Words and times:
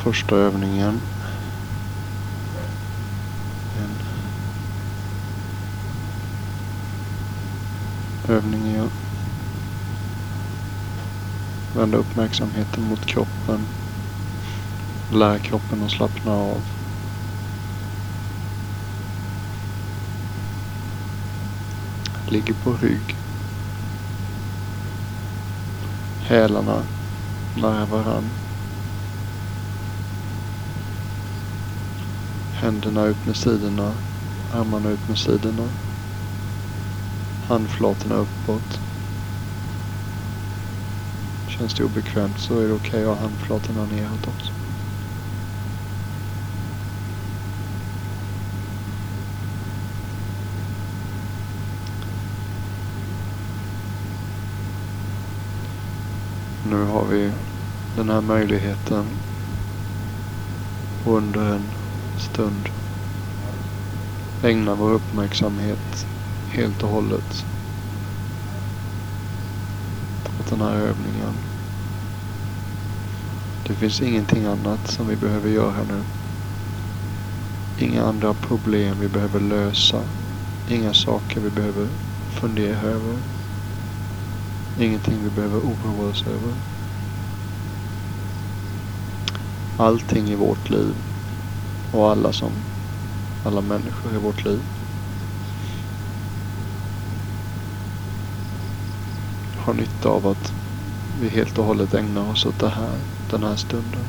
första 0.00 0.36
övningen. 0.36 1.00
En 3.78 3.94
övning 8.34 8.66
i 8.66 8.78
att 8.78 8.92
vända 11.76 11.98
uppmärksamheten 11.98 12.84
mot 12.84 13.06
kroppen. 13.06 13.66
Lära 15.12 15.38
kroppen 15.38 15.82
att 15.82 15.90
slappna 15.90 16.32
av. 16.32 16.62
Ligger 22.28 22.54
på 22.54 22.72
rygg. 22.72 23.16
Hälarna 26.20 26.82
nära 27.54 27.86
varandra. 27.86 28.49
Händerna 32.60 33.04
ut 33.06 33.26
med 33.26 33.36
sidorna, 33.36 33.94
armarna 34.50 34.90
ut 34.90 35.08
med 35.08 35.18
sidorna. 35.18 35.68
Handflatorna 37.46 38.14
uppåt. 38.14 38.80
Känns 41.46 41.74
det 41.74 41.84
obekvämt 41.84 42.38
så 42.38 42.60
är 42.60 42.68
det 42.68 42.74
okej 42.74 42.88
okay 42.88 43.02
att 43.02 43.16
ha 43.18 43.22
handflatorna 43.22 43.86
neråt 43.86 44.26
också. 44.28 44.52
Nu 56.62 56.84
har 56.84 57.06
vi 57.06 57.32
den 57.96 58.08
här 58.08 58.20
möjligheten 58.20 59.06
under 61.04 61.40
en 61.40 61.79
stund 62.20 62.68
ägna 64.42 64.74
vår 64.74 64.92
uppmärksamhet 64.92 66.06
helt 66.48 66.82
och 66.82 66.88
hållet 66.88 67.44
åt 70.40 70.46
den 70.50 70.60
här 70.60 70.76
övningen. 70.76 71.34
Det 73.66 73.74
finns 73.74 74.00
ingenting 74.02 74.44
annat 74.44 74.90
som 74.90 75.06
vi 75.06 75.16
behöver 75.16 75.48
göra 75.50 75.84
nu. 75.84 76.02
Inga 77.78 78.04
andra 78.04 78.34
problem 78.34 79.00
vi 79.00 79.08
behöver 79.08 79.40
lösa. 79.40 80.02
Inga 80.68 80.94
saker 80.94 81.40
vi 81.40 81.50
behöver 81.50 81.88
fundera 82.30 82.80
över. 82.80 83.18
Ingenting 84.76 85.24
vi 85.24 85.30
behöver 85.30 85.58
oroa 85.58 86.10
oss 86.10 86.26
över. 86.26 86.54
Allting 89.76 90.28
i 90.28 90.34
vårt 90.34 90.70
liv 90.70 90.94
och 91.90 92.10
alla 92.10 92.32
som 92.32 92.52
alla 93.42 93.60
människor 93.60 94.14
i 94.14 94.18
vårt 94.18 94.44
liv 94.44 94.60
har 99.56 99.74
nytta 99.74 100.08
av 100.08 100.26
att 100.26 100.52
vi 101.20 101.28
helt 101.28 101.58
och 101.58 101.64
hållet 101.64 101.94
ägnar 101.94 102.30
oss 102.30 102.46
åt 102.46 102.58
det 102.58 102.68
här, 102.68 102.98
den 103.30 103.42
här 103.42 103.56
stunden. 103.56 104.06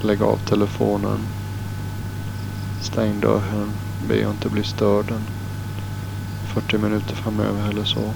Lägg 0.00 0.22
av 0.22 0.38
telefonen. 0.38 1.26
Stäng 2.80 3.20
dörren. 3.20 3.76
Be 3.98 4.26
att 4.26 4.30
inte 4.30 4.48
bli 4.48 4.64
störd 4.64 5.10
en 5.10 5.30
40 6.44 6.78
minuter 6.78 7.14
framöver 7.16 7.68
eller 7.68 7.84
så. 7.84 8.14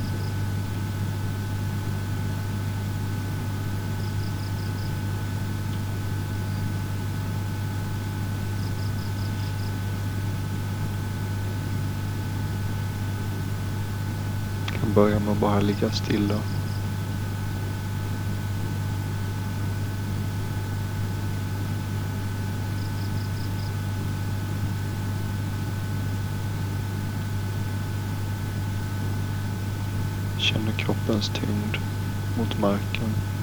Börjar 14.99 15.21
med 15.21 15.33
att 15.33 15.41
bara 15.41 15.61
ligga 15.61 15.91
stilla. 15.91 16.41
Känner 30.39 30.73
kroppens 30.73 31.29
tyngd 31.29 31.77
mot 32.39 32.59
marken. 32.59 33.38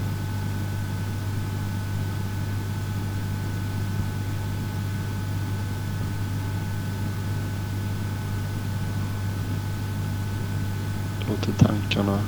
Tankarna 11.96 12.20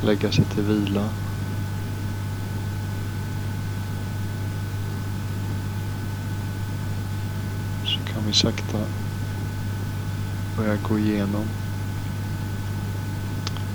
lägga 0.00 0.32
sig 0.32 0.44
till 0.44 0.62
vila. 0.62 1.08
Så 7.84 8.12
kan 8.12 8.26
vi 8.26 8.32
sakta 8.32 8.78
börja 10.56 10.76
gå 10.76 10.98
igenom 10.98 11.48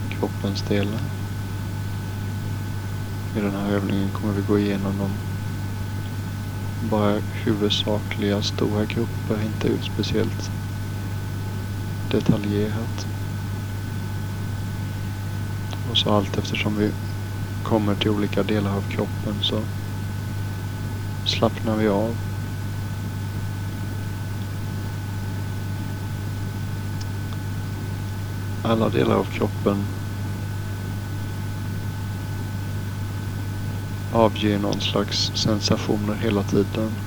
kroppens 0.09 0.62
delar. 0.62 1.01
I 3.35 3.39
den 3.39 3.56
här 3.56 3.72
övningen 3.72 4.09
kommer 4.09 4.34
vi 4.34 4.41
gå 4.41 4.59
igenom 4.59 4.97
de 4.97 5.12
bara 6.89 7.22
huvudsakliga 7.44 8.41
stora 8.41 8.85
grupper, 8.85 9.41
inte 9.41 9.68
ut 9.68 9.84
speciellt 9.84 10.51
detaljerat. 12.12 13.19
Och 15.89 15.97
så 15.97 16.09
allt 16.09 16.38
eftersom 16.38 16.75
vi 16.75 16.91
kommer 17.63 17.95
till 17.95 18.11
olika 18.11 18.44
delar 18.44 18.77
av 18.77 18.81
kroppen 18.81 19.41
så 19.41 19.66
slappnar 21.23 21.75
vi 21.75 21.88
av. 21.88 22.16
Alla 28.61 28.89
delar 28.89 29.16
av 29.16 29.23
kroppen 29.23 29.85
avger 34.09 34.59
någon 34.59 34.81
slags 34.81 35.31
sensationer 35.35 36.16
hela 36.16 36.44
tiden. 36.44 37.00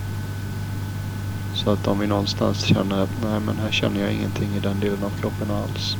Så 1.53 1.71
att 1.71 1.87
om 1.87 1.99
vi 1.99 2.07
någonstans 2.07 2.59
känner 2.65 2.99
att 3.01 3.17
nej 3.17 3.41
men 3.41 3.59
här 3.59 3.71
känner 3.71 4.01
jag 4.01 4.13
ingenting 4.15 4.57
i 4.57 4.61
den 4.61 4.81
delen 4.81 5.03
av 5.03 5.11
kroppen 5.11 5.51
alls. 5.51 5.97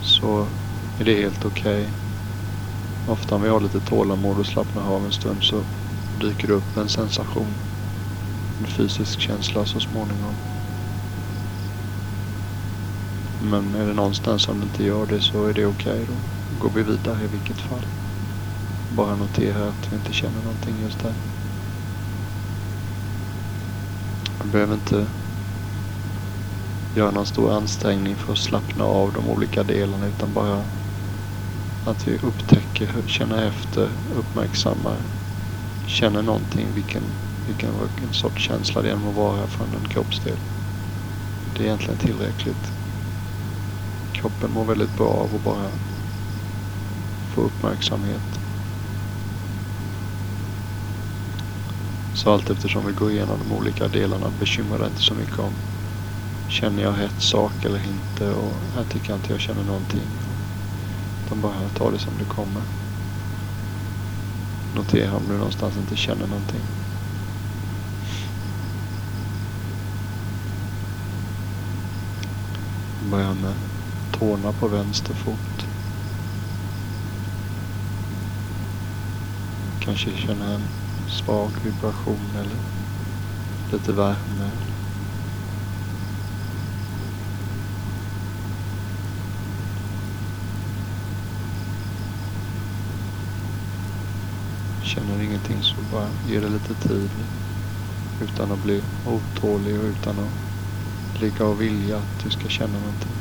Så 0.00 0.48
är 1.00 1.04
det 1.04 1.22
helt 1.22 1.44
okej. 1.44 1.82
Okay. 1.82 1.92
Ofta 3.04 3.34
om 3.34 3.42
vi 3.42 3.48
har 3.48 3.60
lite 3.60 3.80
tålamod 3.80 4.38
och 4.38 4.46
slappnar 4.46 4.82
av 4.82 5.04
en 5.04 5.12
stund 5.12 5.42
så 5.42 5.64
dyker 6.12 6.48
det 6.48 6.54
upp 6.54 6.76
en 6.76 6.88
sensation. 6.88 7.54
En 8.58 8.66
fysisk 8.66 9.20
känsla 9.20 9.66
så 9.66 9.80
småningom. 9.80 10.34
Men 13.38 13.74
är 13.74 13.86
det 13.86 13.94
någonstans 13.94 14.42
som 14.42 14.60
det 14.60 14.64
inte 14.64 14.84
gör 14.84 15.06
det 15.06 15.20
så 15.20 15.46
är 15.46 15.54
det 15.54 15.66
okej 15.66 16.02
okay. 16.02 16.06
Då 16.06 16.20
går 16.58 16.70
vi 16.70 16.82
vidare 16.82 17.24
i 17.24 17.26
vilket 17.26 17.60
fall. 17.60 17.86
Bara 18.88 19.16
notera 19.16 19.68
att 19.68 19.92
vi 19.92 19.96
inte 19.96 20.12
känner 20.12 20.42
någonting 20.42 20.80
just 20.80 20.98
där. 20.98 21.14
Vi 24.44 24.50
behöver 24.50 24.74
inte 24.74 25.08
göra 26.94 27.10
någon 27.10 27.26
stor 27.26 27.52
ansträngning 27.52 28.16
för 28.16 28.32
att 28.32 28.38
slappna 28.38 28.84
av 28.84 29.12
de 29.12 29.28
olika 29.28 29.64
delarna 29.64 30.06
utan 30.06 30.32
bara 30.32 30.79
att 31.84 32.08
vi 32.08 32.18
upptäcker, 32.18 33.02
känner 33.06 33.48
efter, 33.48 33.96
uppmärksammar, 34.10 35.04
känner 35.84 36.22
någonting, 36.22 36.72
vilken, 36.74 37.16
vilken, 37.44 37.80
vilken 37.82 38.12
sorts 38.12 38.42
känsla 38.42 38.82
det 38.82 38.90
än 38.90 39.00
må 39.00 39.10
vara 39.12 39.48
från 39.48 39.74
en 39.74 39.88
kroppsdel. 39.88 40.40
Det 41.52 41.62
är 41.62 41.66
egentligen 41.66 41.98
tillräckligt. 41.98 42.72
Kroppen 44.12 44.50
mår 44.52 44.64
väldigt 44.64 44.96
bra 44.96 45.08
av 45.08 45.34
att 45.34 45.42
bara 45.42 45.78
få 47.26 47.40
uppmärksamhet. 47.42 48.40
Så 52.12 52.30
allt 52.30 52.50
eftersom 52.50 52.86
vi 52.86 52.92
går 52.92 53.10
igenom 53.10 53.38
de 53.38 53.52
olika 53.52 53.88
delarna 53.88 54.30
bekymrar 54.30 54.78
det 54.78 54.86
inte 54.86 55.02
så 55.02 55.14
mycket 55.14 55.38
om 55.38 55.60
känner 56.46 56.82
jag 56.82 56.98
rätt 56.98 57.20
sak 57.20 57.64
eller 57.64 57.86
inte 57.86 58.30
och 58.30 58.70
här 58.72 58.84
tycker 58.84 59.12
jag 59.12 59.18
inte 59.18 59.32
jag 59.32 59.40
känner 59.40 59.64
någonting. 59.64 60.29
Utan 61.30 61.40
bara 61.40 61.68
ta 61.76 61.90
det 61.90 61.98
som 61.98 62.12
det 62.18 62.24
kommer. 62.24 62.62
Notera 64.76 65.16
om 65.16 65.22
du 65.28 65.34
någonstans 65.34 65.76
inte 65.76 65.96
känner 65.96 66.26
någonting. 66.26 66.60
Börja 73.10 73.34
med 73.34 73.54
tårna 74.12 74.52
på 74.52 74.68
vänster 74.68 75.14
fot. 75.14 75.66
kanske 79.80 80.16
känner 80.16 80.54
en 80.54 80.62
svag 81.08 81.50
vibration 81.64 82.30
eller 82.34 82.56
lite 83.72 83.92
värme. 83.92 84.50
Känner 94.94 95.22
ingenting 95.22 95.62
så 95.62 95.74
bara 95.92 96.08
ge 96.28 96.40
det 96.40 96.48
lite 96.48 96.74
tid 96.74 97.10
utan 98.22 98.52
att 98.52 98.62
bli 98.62 98.82
otålig 99.06 99.78
och 99.78 99.84
utan 99.84 100.18
att 100.18 101.22
ligga 101.22 101.44
och 101.44 101.62
vilja 101.62 101.96
att 101.96 102.24
du 102.24 102.30
ska 102.30 102.48
känna 102.48 102.78
någonting. 102.78 103.12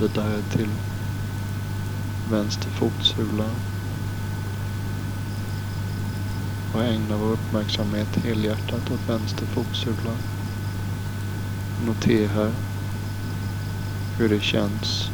Vidare 0.00 0.42
till 0.42 0.68
vänster 2.30 2.70
fotsula. 2.70 3.50
Och 6.74 6.84
ägna 6.84 7.16
vår 7.16 7.32
uppmärksamhet 7.32 8.16
helhjärtat 8.16 8.90
åt 8.90 9.08
vänster 9.08 9.46
fotsula. 9.46 10.16
Notera 11.86 12.52
hur 14.20 14.28
det 14.28 14.40
känns. 14.40 15.10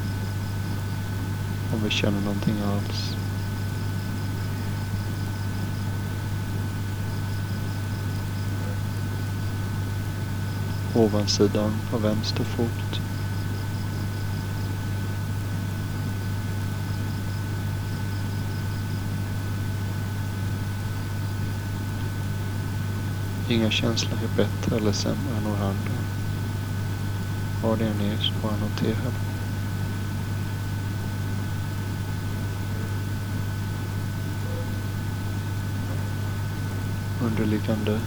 Om 1.74 1.84
vi 1.84 1.90
känner 1.90 2.20
någonting 2.20 2.54
alls. 2.60 3.16
Ovansidan 10.94 11.72
av 11.92 12.02
vänster 12.02 12.44
fot. 12.44 13.00
Inga 23.48 23.70
känslor 23.70 24.18
är 24.22 24.36
bättre 24.36 24.76
eller 24.76 24.92
sämre 24.92 25.36
än 25.36 25.42
några 25.42 25.64
andra. 27.66 27.76
Vad 27.76 27.78
det 27.78 27.84
än 27.84 28.00
är 28.00 28.16
så 28.16 28.32
notera 28.56 29.10
det. 29.10 29.36
Underliggande 37.26 38.00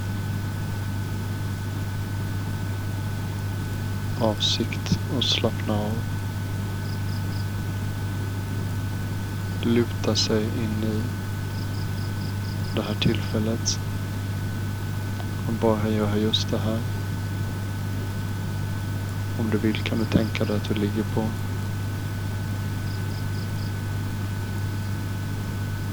avsikt 4.22 5.00
och 5.18 5.24
slappna 5.24 5.74
av. 5.74 5.94
Luta 9.64 10.16
sig 10.16 10.44
in 10.44 10.84
i 10.84 11.02
det 12.76 12.82
här 12.82 12.96
tillfället 12.96 13.80
och 15.48 15.54
bara 15.54 15.90
göra 15.90 16.18
just 16.18 16.50
det 16.50 16.58
här. 16.58 16.99
Om 19.40 19.50
du 19.50 19.58
vill 19.58 19.84
kan 19.84 20.00
du 20.00 20.06
tänka 20.06 20.46
dig 20.46 20.56
att 20.56 20.70
du 20.70 20.74
ligger 20.74 21.04
på 21.04 21.26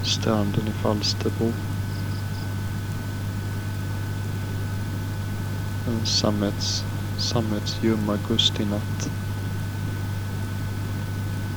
stranden 0.03 0.69
i 0.69 0.73
Falsterbo. 0.73 1.53
En 5.89 6.07
sammets, 6.07 6.85
sammetsljum 7.19 8.09
augustinatt. 8.09 9.11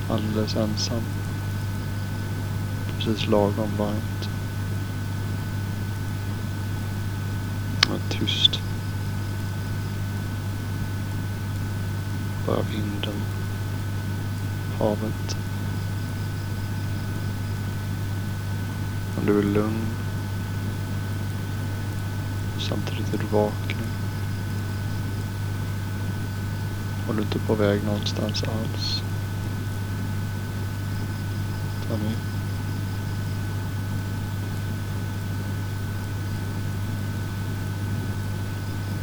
Alldeles 0.09 0.55
ensam. 0.55 1.03
Precis 2.97 3.27
lagom 3.27 3.69
varmt. 3.77 4.29
Och 7.89 8.09
tyst. 8.09 8.58
Bara 12.49 12.61
vinden. 12.61 13.13
Havet. 14.79 15.37
Om 19.17 19.25
du 19.25 19.39
är 19.39 19.43
lugn. 19.43 19.85
Samtidigt 22.59 23.13
är 23.13 23.17
du 23.17 23.25
vaken. 23.25 23.77
Och 27.07 27.15
du 27.15 27.21
är 27.21 27.25
inte 27.25 27.39
på 27.39 27.55
väg 27.55 27.83
någonstans 27.83 28.43
alls. 28.43 29.03
Ta 31.87 31.97
med. 31.97 32.15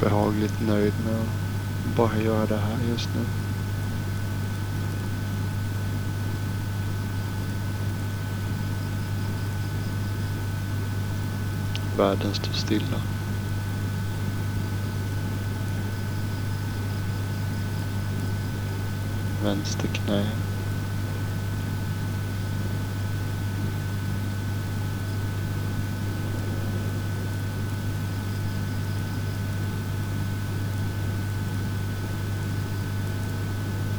Behagligt 0.01 0.61
nöjd 0.61 0.95
med 1.05 1.15
att 1.15 1.46
bara 1.97 2.19
göra 2.19 2.47
det 2.47 2.57
här 2.57 2.79
just 2.89 3.09
nu. 3.15 3.25
Världen 11.97 12.35
står 12.35 12.53
stilla. 12.53 13.01
Vänster 19.43 19.89
knä. 19.89 20.46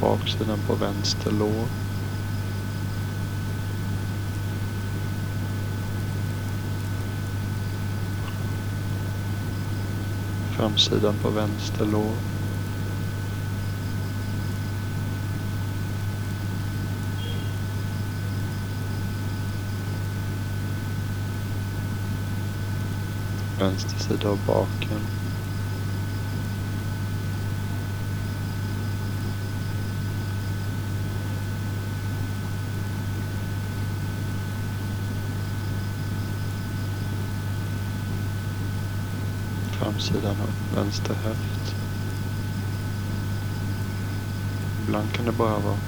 Baksidan 0.00 0.58
på 0.66 0.74
vänster 0.74 1.30
lår. 1.30 1.66
Framsidan 10.56 11.14
på 11.22 11.30
vänster 11.30 11.84
lår. 11.84 12.14
Vänster 23.58 23.98
sida 23.98 24.28
av 24.28 24.38
baken. 24.46 25.27
Framsidan 39.98 40.36
av 40.40 40.76
vänster 40.76 41.14
höft. 41.14 41.74
Ibland 44.82 45.12
kan 45.12 45.24
det 45.24 45.32
bara 45.32 45.58
vara 45.58 45.78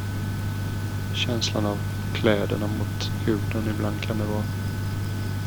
känslan 1.15 1.67
av 1.67 1.79
kläderna 2.15 2.67
mot 2.67 3.11
huden. 3.25 3.75
Ibland 3.75 4.03
kan 4.03 4.19
det 4.19 4.25
vara 4.25 4.43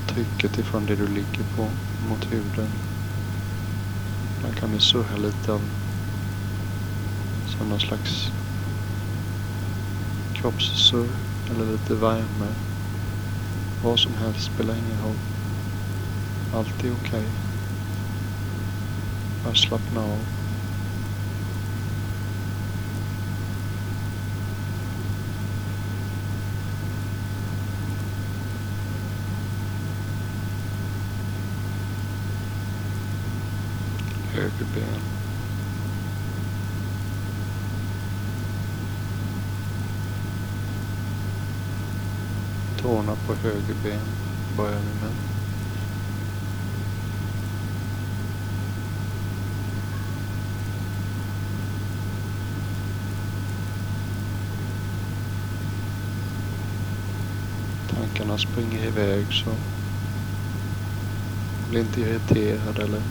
trycket 0.08 0.60
ifrån 0.60 0.86
det 0.86 0.96
du 0.96 1.08
ligger 1.08 1.43
på 1.55 1.70
mot 2.10 2.32
huden. 2.32 2.70
Ibland 4.38 4.55
kan 4.55 4.72
det 4.72 4.79
surra 4.79 5.17
lite 5.17 5.51
av 5.53 5.62
som 7.48 7.70
någon 7.70 7.79
slags 7.79 8.32
kroppssurr 10.34 11.10
eller 11.51 11.72
lite 11.72 11.96
värme. 11.96 12.48
Vad 13.84 14.00
som 14.00 14.13
helst 14.13 14.46
spelar 14.46 14.74
ingen 14.74 15.01
roll. 15.03 15.20
Allt 16.53 16.84
är 16.84 16.93
okej. 16.93 17.20
Okay. 17.20 17.52
Bara 19.44 19.56
slappna 19.56 20.02
av. 20.02 20.20
Höger 34.34 34.66
ben. 34.76 35.02
Tårna 42.82 43.16
på 43.28 43.34
höger 43.34 43.76
ben 43.84 44.00
börjar 44.58 44.80
vi 44.80 45.02
med. 45.02 45.02
Tankarna 58.13 58.38
springer 58.38 58.86
iväg 58.86 59.25
så 59.32 59.50
bli 61.70 61.79
inte 61.79 62.01
irriterad 62.01 62.79
eller 62.79 63.01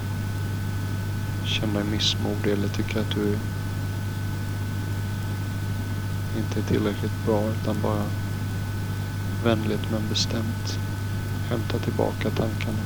känna 1.44 1.74
dig 1.74 1.84
missmodig 1.84 2.52
eller 2.52 2.68
tycka 2.68 3.00
att 3.00 3.10
du 3.10 3.38
inte 6.38 6.58
är 6.58 6.62
tillräckligt 6.62 7.26
bra 7.26 7.50
utan 7.50 7.76
bara 7.82 8.04
vänligt 9.44 9.90
men 9.90 10.08
bestämt 10.08 10.78
hämta 11.48 11.78
tillbaka 11.78 12.30
tankarna. 12.30 12.82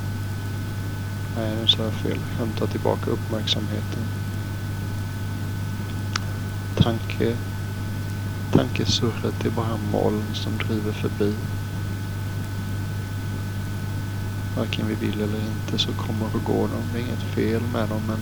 Nej, 1.36 1.56
nu 1.60 1.68
sa 1.68 1.82
jag 1.82 1.92
fel. 1.92 2.18
Hämta 2.38 2.66
tillbaka 2.66 3.10
uppmärksamheten. 3.10 4.02
Tanke, 6.76 7.36
tankesurret 8.52 9.44
är 9.44 9.50
bara 9.50 9.76
moln 9.92 10.24
som 10.34 10.58
driver 10.58 10.92
förbi. 10.92 11.34
Varken 14.56 14.88
vi 14.88 14.94
vill 14.94 15.20
eller 15.20 15.38
inte 15.38 15.78
så 15.78 15.92
kommer 15.92 16.26
och 16.34 16.44
går 16.44 16.68
de. 16.68 16.82
Det 16.92 16.98
är 16.98 17.02
inget 17.02 17.34
fel 17.34 17.62
med 17.72 17.88
dem 17.88 18.02
men 18.08 18.18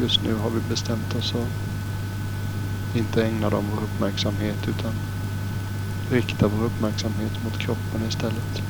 just 0.00 0.22
nu 0.22 0.34
har 0.34 0.50
vi 0.50 0.60
bestämt 0.60 1.14
oss 1.14 1.34
att 1.34 2.96
inte 2.96 3.24
ägna 3.24 3.50
dem 3.50 3.64
vår 3.74 3.82
uppmärksamhet 3.82 4.68
utan 4.68 4.92
rikta 6.10 6.48
vår 6.48 6.64
uppmärksamhet 6.64 7.44
mot 7.44 7.58
kroppen 7.58 8.06
istället. 8.08 8.62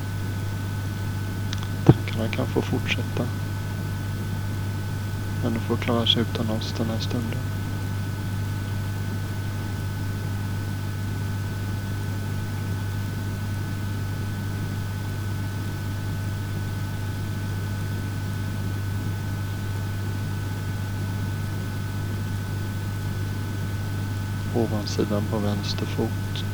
Tankarna 1.85 2.27
kan 2.27 2.47
få 2.47 2.61
fortsätta. 2.61 3.27
Men 5.43 5.53
de 5.53 5.59
får 5.59 5.77
klara 5.77 6.07
sig 6.07 6.21
utan 6.21 6.49
oss 6.49 6.73
den 6.77 6.87
här 6.87 6.99
stunden. 6.99 7.58
Ovansidan 24.59 25.23
på 25.31 25.37
vänster 25.37 25.85
fot. 25.85 26.45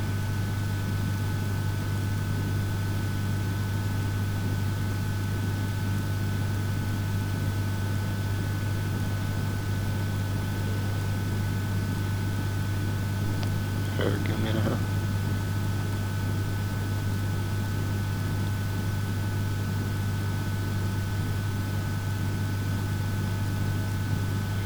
Höger 13.98 14.38
menar 14.44 14.62
jag. 14.70 14.78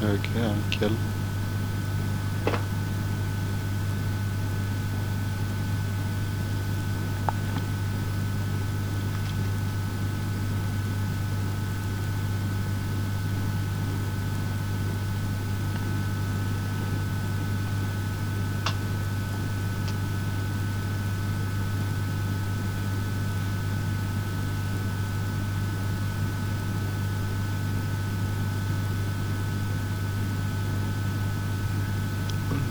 Höger 0.07 0.49
ankel. 0.49 1.18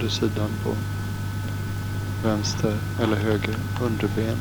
Undersidan 0.09 0.51
på 0.63 0.77
vänster 2.29 2.79
eller 3.01 3.17
höger 3.17 3.57
underben. 3.81 4.39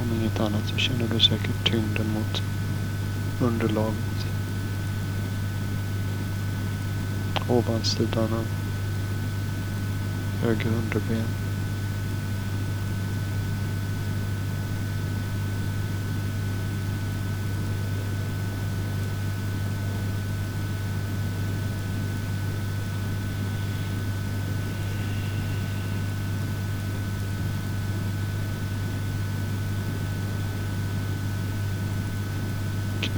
Om 0.00 0.12
inget 0.20 0.40
annat 0.40 0.66
så 0.66 0.76
känner 0.76 1.08
du 1.08 1.20
säkert 1.20 1.64
tyngden 1.64 2.06
mot 2.14 2.42
underlaget. 3.40 4.26
Ovansidan 7.48 8.32
av 8.32 8.46
höger 10.42 10.68
underben. 10.68 11.41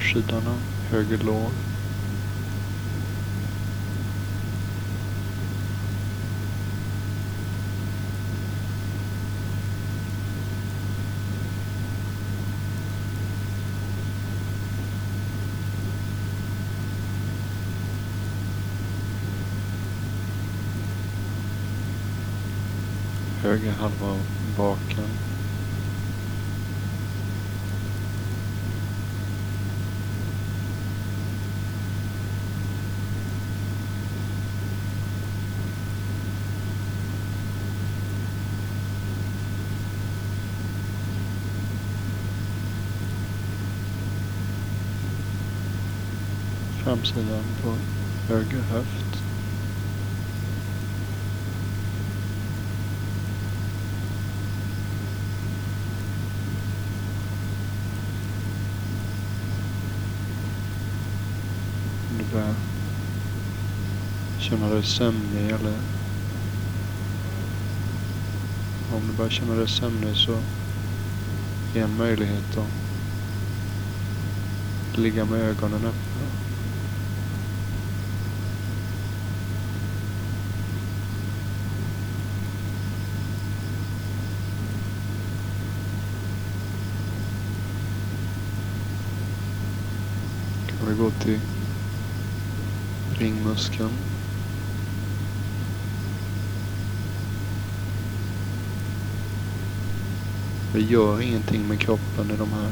benet. 0.00 0.46
av 0.46 0.60
höger 0.90 1.18
lår. 1.18 1.50
Höger 23.42 23.72
halva 23.72 24.06
av 24.06 24.18
baken. 24.56 25.09
Framsidan 46.90 47.44
på 47.62 47.74
höger 48.28 48.60
höft. 48.60 49.22
Om 62.10 62.18
du 62.18 62.24
börjar 62.34 62.54
känna 64.38 64.68
dig 64.68 64.82
sömnig 64.82 65.46
eller 65.46 65.74
om 68.94 69.02
du 69.10 69.16
börjar 69.16 69.30
känna 69.30 69.54
dig 69.54 69.68
sömnig 69.68 70.16
så 70.16 70.38
är 71.74 71.82
en 71.84 71.96
möjlighet 71.96 72.58
att 72.58 72.68
ligga 74.98 75.24
med 75.24 75.40
ögonen 75.40 75.84
öppna. 75.84 76.09
Gå 91.00 91.10
till 91.10 91.40
ringmuskeln. 93.18 93.90
Vi 100.74 100.86
gör 100.86 101.20
ingenting 101.20 101.68
med 101.68 101.80
kroppen 101.80 102.30
i 102.30 102.36
de 102.36 102.52
här 102.52 102.70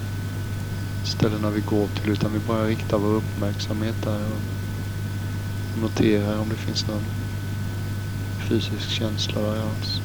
ställena 1.04 1.50
vi 1.50 1.60
går 1.60 1.86
till 1.86 2.12
utan 2.12 2.32
vi 2.32 2.38
bara 2.38 2.66
riktar 2.66 2.98
vår 2.98 3.14
uppmärksamhet 3.14 4.02
där 4.04 4.26
och 4.26 5.80
noterar 5.82 6.38
om 6.38 6.48
det 6.48 6.56
finns 6.56 6.86
någon 6.86 7.04
fysisk 8.48 8.90
känsla 8.90 9.40
där 9.40 9.62
alls. 9.62 10.00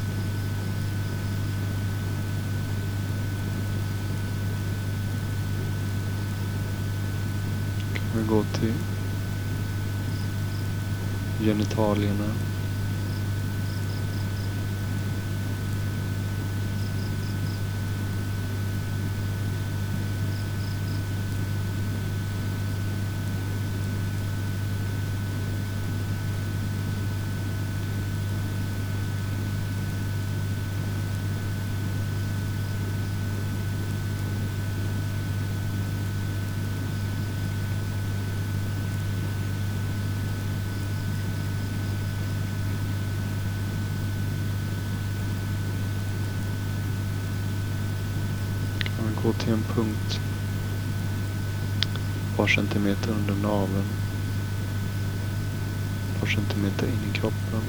Gå 8.30 8.44
till 8.44 8.74
genitalierna. 11.40 12.34
Punkt 49.76 50.20
ett 52.34 52.38
par 52.38 52.48
centimeter 52.48 53.12
under 53.12 53.36
naveln. 53.36 53.86
Ett 56.14 56.20
par 56.20 56.28
centimeter 56.28 56.88
in 56.88 57.10
i 57.12 57.14
kroppen. 57.14 57.62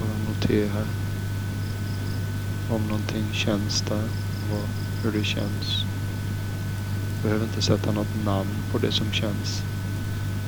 Bara 0.00 0.34
notera 0.34 0.84
om 2.70 2.82
någonting 2.82 3.32
känns 3.32 3.80
där. 3.80 4.08
Vad, 4.50 4.68
hur 5.02 5.12
det 5.18 5.24
känns. 5.24 5.84
Behöver 7.22 7.44
inte 7.44 7.62
sätta 7.62 7.92
något 7.92 8.24
namn 8.24 8.62
på 8.72 8.78
det 8.78 8.92
som 8.92 9.12
känns. 9.12 9.62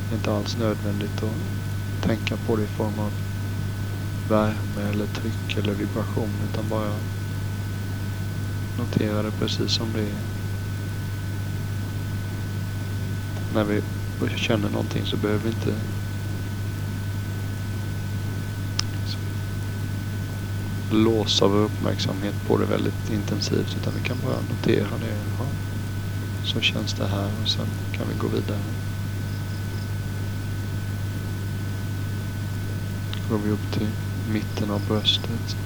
Det 0.09 0.15
är 0.15 0.17
inte 0.17 0.33
alls 0.33 0.57
nödvändigt 0.57 1.23
att 1.23 2.05
tänka 2.07 2.37
på 2.37 2.57
det 2.57 2.63
i 2.63 2.67
form 2.67 2.99
av 2.99 3.13
värme 4.29 4.91
eller 4.93 5.07
tryck 5.07 5.57
eller 5.57 5.73
vibration 5.73 6.31
utan 6.51 6.69
bara 6.69 6.93
notera 8.79 9.23
det 9.23 9.31
precis 9.31 9.73
som 9.73 9.93
det 9.93 10.03
är. 10.03 10.21
När 13.55 13.65
vi 13.65 13.83
känner 14.37 14.71
någonting 14.71 15.07
så 15.07 15.17
behöver 15.17 15.43
vi 15.45 15.49
inte 15.49 15.75
låsa 20.91 21.49
vår 21.49 21.59
uppmärksamhet 21.59 22.35
på 22.47 22.59
det 22.59 22.67
väldigt 22.67 23.11
intensivt 23.11 23.77
utan 23.81 23.93
vi 23.97 24.09
kan 24.09 24.17
bara 24.25 24.37
notera 24.51 24.99
det. 25.01 25.17
Ja, 25.39 25.47
så 26.45 26.61
känns 26.61 26.95
det 26.95 27.07
här 27.07 27.31
och 27.43 27.49
sen 27.49 27.67
kan 27.93 28.07
vi 28.09 28.19
gå 28.19 28.29
vidare. 28.29 28.59
Går 33.31 33.39
vi 33.39 33.51
upp 33.51 33.73
till 33.73 33.89
mitten 34.33 34.71
av 34.71 34.87
bröstet. 34.89 35.57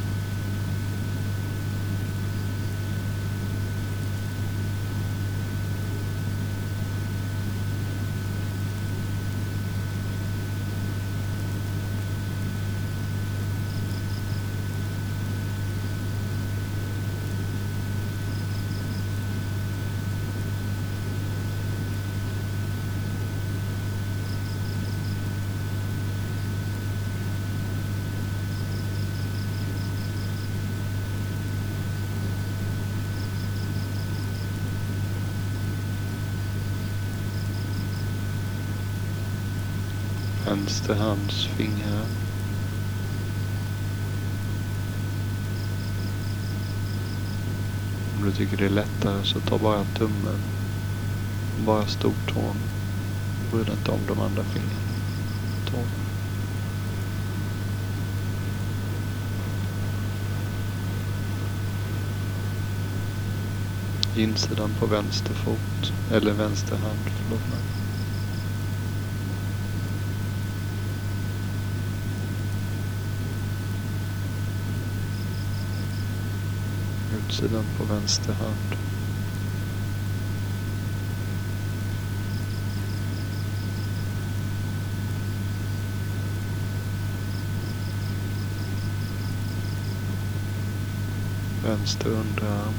Vänster 40.68 40.94
hands 40.94 41.46
fingrar. 41.46 42.04
Om 48.16 48.24
du 48.24 48.32
tycker 48.32 48.56
det 48.56 48.64
är 48.64 48.68
lättare 48.70 49.24
så 49.24 49.40
ta 49.40 49.58
bara 49.58 49.84
tummen. 49.84 50.38
Bara 51.66 51.86
stortån. 51.86 52.56
Bry 53.52 53.62
dig 53.64 53.72
inte 53.72 53.90
om 53.90 54.00
de 54.08 54.20
andra 54.20 54.44
fingrarna. 54.44 54.80
Tån. 55.70 55.88
Insidan 64.16 64.70
på 64.80 64.86
vänster 64.86 65.34
fot. 65.34 65.92
Eller 66.12 66.32
vänster 66.32 66.76
hand, 66.76 66.98
förlåt 67.04 67.48
mig. 67.48 67.87
Utsidan 77.38 77.64
på 77.78 77.84
vänster 77.84 78.32
hand. 78.32 78.76
Vänster 91.64 92.08
underarm. 92.08 92.74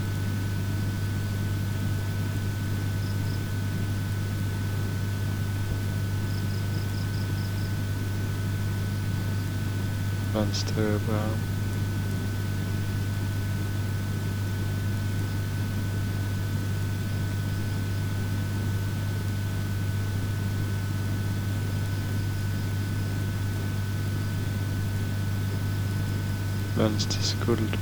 Vänster 10.33 10.81
överarm. 10.81 11.58
Vänster 26.79 27.21
skuldra. 27.21 27.77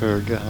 Höger 0.00 0.40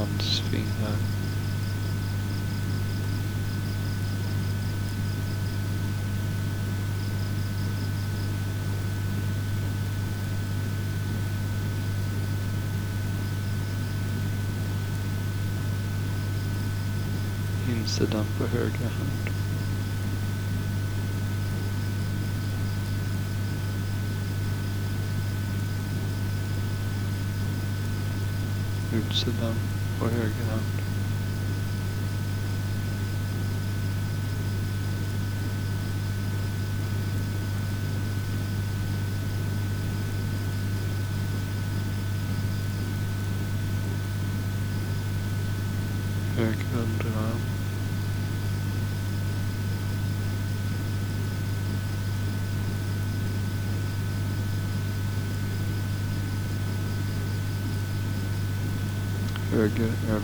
sidan 17.97 18.25
på 18.39 18.47
högra 18.47 18.89
hand. 18.89 19.31
Utsidan 28.93 29.55
på 29.99 30.09
höger 30.09 30.51
hand. 30.51 30.86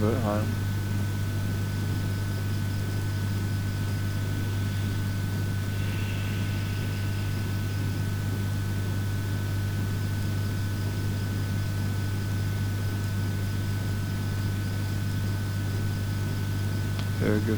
Höger 0.03 0.09
överarm. 0.09 0.45
Höger 17.21 17.57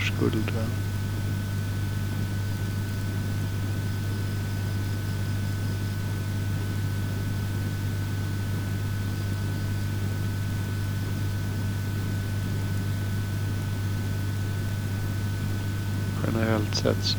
sätt 16.84 17.04
så 17.04 17.18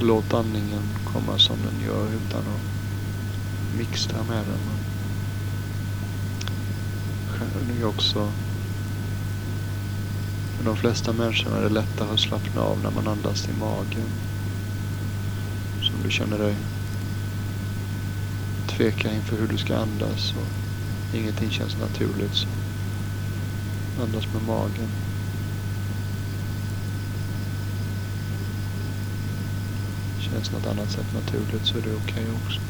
låt 0.00 0.34
andningen 0.34 0.82
komma 1.12 1.38
som 1.38 1.56
den 1.56 1.86
gör 1.86 2.06
utan 2.06 2.40
att 2.40 3.78
mixtra 3.78 4.22
med 4.28 4.44
den. 4.44 4.58
Det 7.68 7.80
är 7.80 7.86
också 7.86 8.32
för 10.56 10.64
de 10.64 10.76
flesta 10.76 11.12
människor 11.12 11.56
är 11.56 11.62
det 11.62 11.68
lättare 11.68 12.10
att 12.12 12.20
slappna 12.20 12.62
av 12.62 12.78
när 12.82 12.90
man 12.90 13.08
andas 13.08 13.48
i 13.48 13.52
magen. 13.60 14.10
Så 15.82 15.92
om 15.94 16.02
du 16.02 16.10
känner 16.10 16.38
dig 16.38 16.56
tveka 18.66 19.12
inför 19.12 19.36
hur 19.36 19.48
du 19.48 19.58
ska 19.58 19.76
andas 19.76 20.34
och 20.36 21.16
ingenting 21.16 21.50
känns 21.50 21.76
naturligt 21.76 22.34
så 22.34 22.48
andas 24.02 24.24
med 24.32 24.42
magen. 24.42 25.07
Känns 30.38 30.52
något 30.52 30.66
annat 30.66 30.90
sätt 30.90 31.14
naturligt 31.14 31.66
så 31.66 31.78
är 31.78 31.82
det 31.82 31.94
okej 31.94 32.12
okay 32.12 32.34
också. 32.44 32.60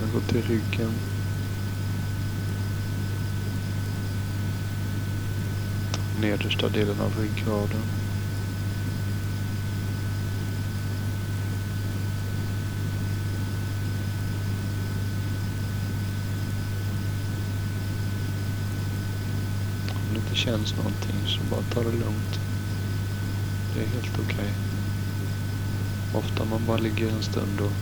Jag 0.00 0.12
går 0.12 0.20
till 0.20 0.42
ryggen. 0.42 0.92
Nedersta 6.20 6.68
delen 6.68 7.00
av 7.00 7.12
ryggraden. 7.20 7.82
Om 20.08 20.14
det 20.14 20.20
inte 20.20 20.27
känns 20.38 20.76
någonting 20.76 21.16
så 21.26 21.40
bara 21.50 21.62
ta 21.62 21.80
det 21.80 21.96
lugnt. 21.96 22.40
Det 23.74 23.80
är 23.80 23.86
helt 23.86 24.18
okej. 24.18 24.34
Okay. 24.34 24.50
Ofta 26.14 26.44
man 26.44 26.66
bara 26.66 26.76
ligger 26.76 27.08
en 27.08 27.22
stund 27.22 27.60
och 27.60 27.72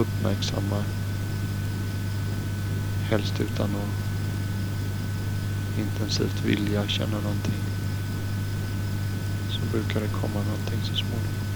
uppmärksammar. 0.00 0.84
Helst 3.10 3.40
utan 3.40 3.70
att 3.70 4.02
intensivt 5.78 6.44
vilja 6.44 6.88
känna 6.88 7.20
någonting. 7.20 7.62
Så 9.50 9.60
brukar 9.72 10.00
det 10.00 10.08
komma 10.08 10.42
någonting 10.42 10.80
så 10.82 10.94
småningom. 10.94 11.46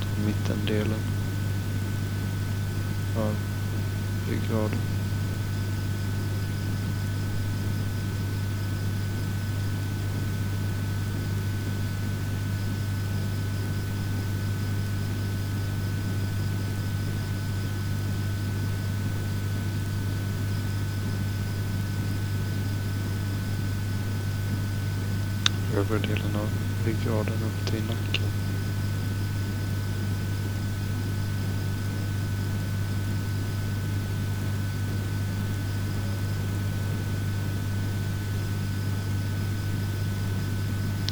Ta 0.00 0.26
mittendelen 0.26 1.00
av 3.16 3.34
ryggraden. 4.30 4.99
Övre 25.80 25.98
delen 25.98 26.36
av 26.36 26.48
ryggraden 26.86 27.34
upp 27.34 27.70
till 27.70 27.82
nacken. 27.82 28.24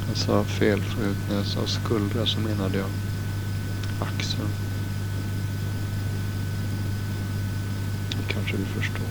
Jag 0.09 0.17
sa 0.17 0.45
fel 0.45 0.83
förut 0.83 1.17
när 1.29 1.37
jag 1.37 1.47
sa 1.47 1.67
skuldra 1.67 2.27
så 2.27 2.41
menade 2.41 2.79
jag 2.79 2.91
axeln. 4.01 4.49
Det 8.11 8.33
kanske 8.33 8.57
du 8.57 8.65
förstår. 8.65 9.07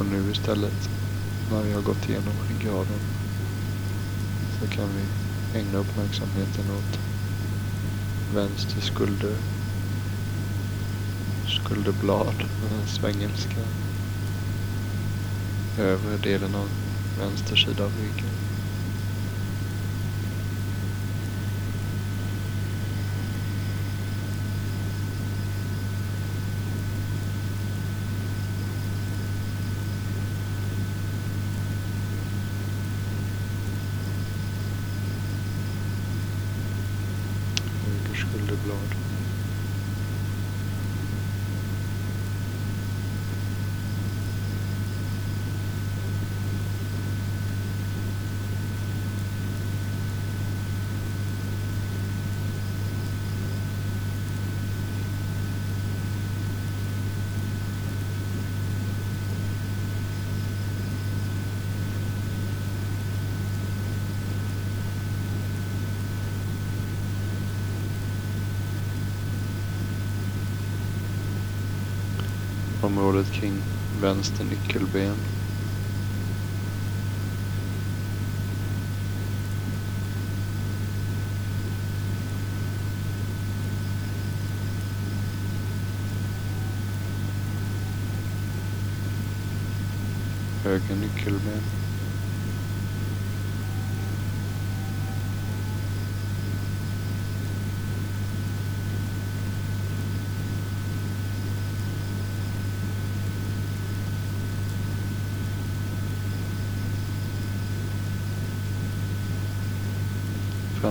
Och 0.00 0.06
nu 0.06 0.30
istället 0.30 0.90
när 1.50 1.62
vi 1.62 1.72
har 1.72 1.82
gått 1.82 2.08
igenom 2.08 2.34
ryggraden 2.48 3.00
så 4.58 4.66
kan 4.66 4.96
vi 4.96 5.06
ägna 5.58 5.78
uppmärksamheten 5.78 6.70
åt 6.70 6.98
vänster 8.34 8.80
skulder, 8.80 9.36
skulderblad, 11.46 12.44
svengelska, 12.86 13.60
övre 15.76 16.16
delen 16.16 16.54
av 16.54 16.68
vänster 17.18 17.56
sida 17.56 17.84
av 17.84 17.92
ryggen. 17.96 18.49
området 73.10 73.32
kring 73.32 73.54
vänster 74.00 74.44
nyckelben. 74.44 75.16
Höger 90.64 90.96
nyckelben. 90.96 91.79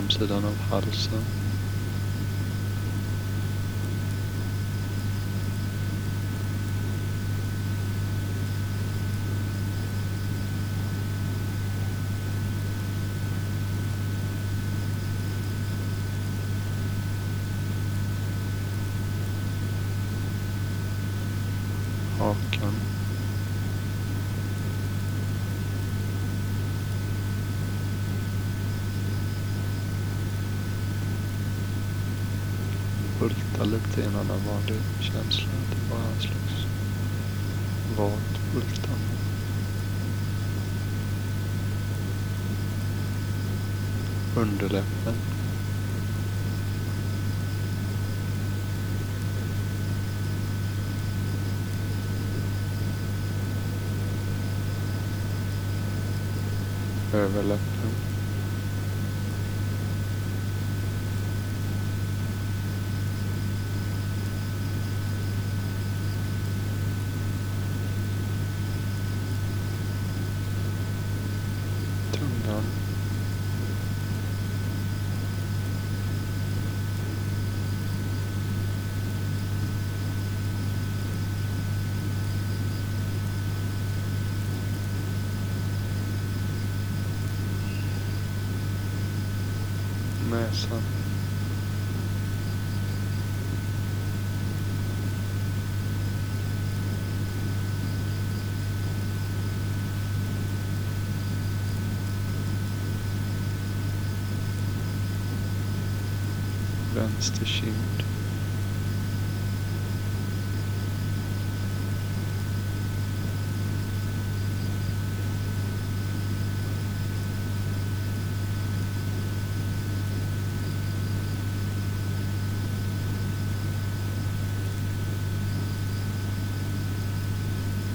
Framsidan 0.10 0.46
av 0.46 0.60
upp 33.80 33.94
till 33.94 34.04
en 34.04 34.16
annan 34.16 34.40
vanlig 34.48 34.82
känsla. 35.00 35.48
Att 35.48 35.70
Det 35.70 35.90
bara 35.90 36.00
är 36.00 36.14
en 36.16 36.22
slags 36.22 36.66
vagt 37.98 38.54
bultande. 38.54 39.10
Underläppen. 44.36 45.16
överläppen. 57.14 57.90
Tungan. 72.12 72.64
näsan. 90.30 90.82
Vänster 107.00 107.46
kind. 107.46 108.04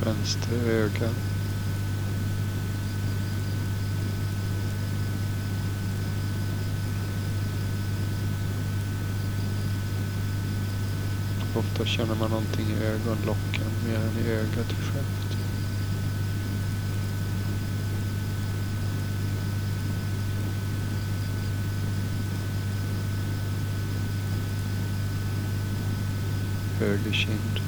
Vänster 0.04 0.54
öga. 0.68 1.33
Ofta 11.74 11.86
känner 11.86 12.14
man 12.14 12.30
någonting 12.30 12.66
i 12.66 12.84
ögonlocken 12.84 13.70
mer 13.86 13.96
än 13.96 14.26
i 14.26 14.30
ögat 14.30 14.72
självt. 14.72 15.36
Höger 26.78 27.12
kind. 27.12 27.64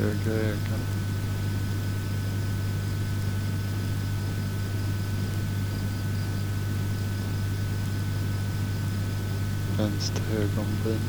höger 0.00 0.32
öga. 0.32 0.76
Vänster 10.56 10.62
ögonbryn. 10.62 11.00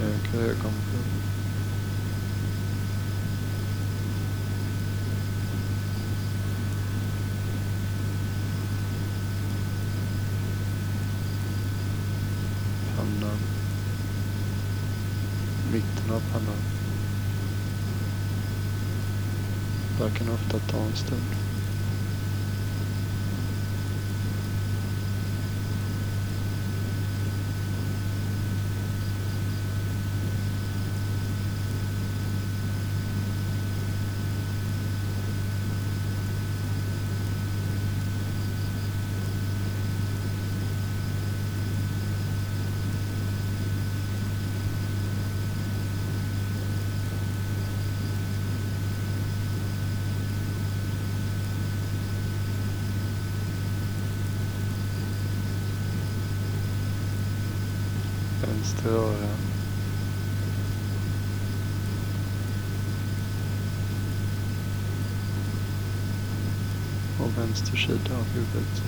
Höger 0.00 0.50
ögonbryn. 0.50 1.36
pannan. 12.96 13.38
Mitten 15.72 16.10
av 16.10 16.20
pannan. 16.32 16.62
Där 19.98 20.10
kan 20.10 20.28
ofta 20.28 20.58
ta 20.58 20.78
en 20.78 20.96
stund. 20.96 21.46
Vänster 58.40 58.88
öra. 58.90 59.30
Och 67.20 67.38
vänster 67.38 67.76
sida 68.36 68.46
av 68.48 68.52
huvudet. 68.52 68.82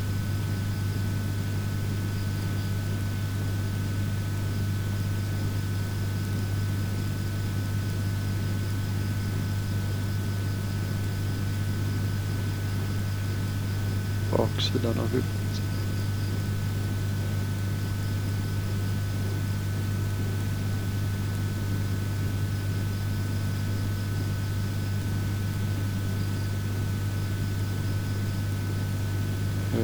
Baksidan 14.37 14.99
av 14.99 15.09
huvudet 15.09 15.39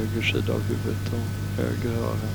höger 0.05 0.21
sida 0.21 0.53
av 0.53 0.61
huvudet 0.61 1.13
och 1.13 1.63
höger 1.63 1.97
öra. 1.97 2.29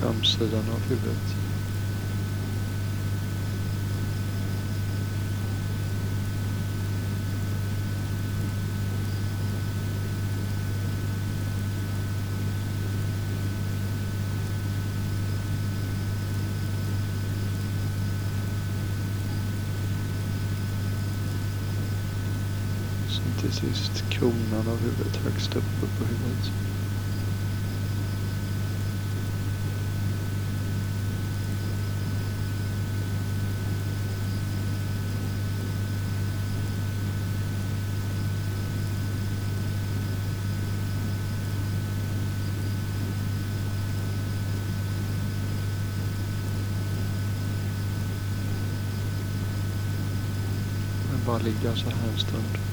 framsidan 0.00 0.64
av 0.74 0.80
huvudet. 0.88 1.41
Sist 23.62 24.10
kronan 24.10 24.68
av 24.68 24.78
huvudet 24.80 25.16
högst 25.16 25.56
uppe 25.56 25.86
på. 25.98 26.04
Men 51.10 51.20
bara 51.26 51.38
ligga 51.38 51.76
så 51.76 51.90
här 51.90 52.08
en 52.12 52.18
stund. 52.18 52.71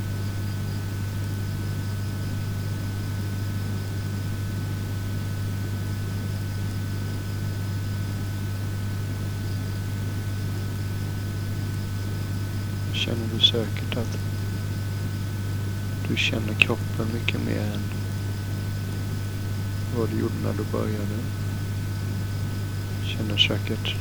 Säkert 13.51 13.97
att 13.97 14.17
du 16.09 16.17
känner 16.17 16.53
kroppen 16.53 17.07
mycket 17.13 17.41
mer 17.45 17.61
än 17.61 17.81
vad 19.97 20.09
du 20.09 20.19
gjorde 20.19 20.33
när 20.43 20.53
du 20.53 20.63
började? 20.71 21.17
Känner 23.05 23.37
säkert 23.37 23.95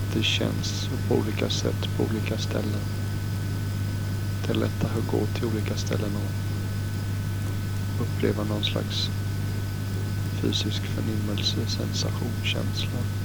att 0.00 0.14
det 0.14 0.22
känns 0.22 0.88
på 1.08 1.14
olika 1.14 1.50
sätt 1.50 1.88
på 1.96 2.04
olika 2.04 2.38
ställen. 2.38 2.84
Det 4.46 4.52
är 4.52 4.54
lättare 4.54 4.98
att 4.98 5.10
gå 5.10 5.26
till 5.26 5.44
olika 5.44 5.76
ställen 5.76 6.12
och 6.16 8.06
uppleva 8.06 8.44
någon 8.44 8.64
slags 8.64 9.10
fysisk 10.40 10.82
förnimmelse, 10.82 11.66
sensation, 11.66 12.32
känsla. 12.44 13.23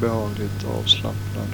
Behagligt 0.00 0.64
avslappnad. 0.64 1.48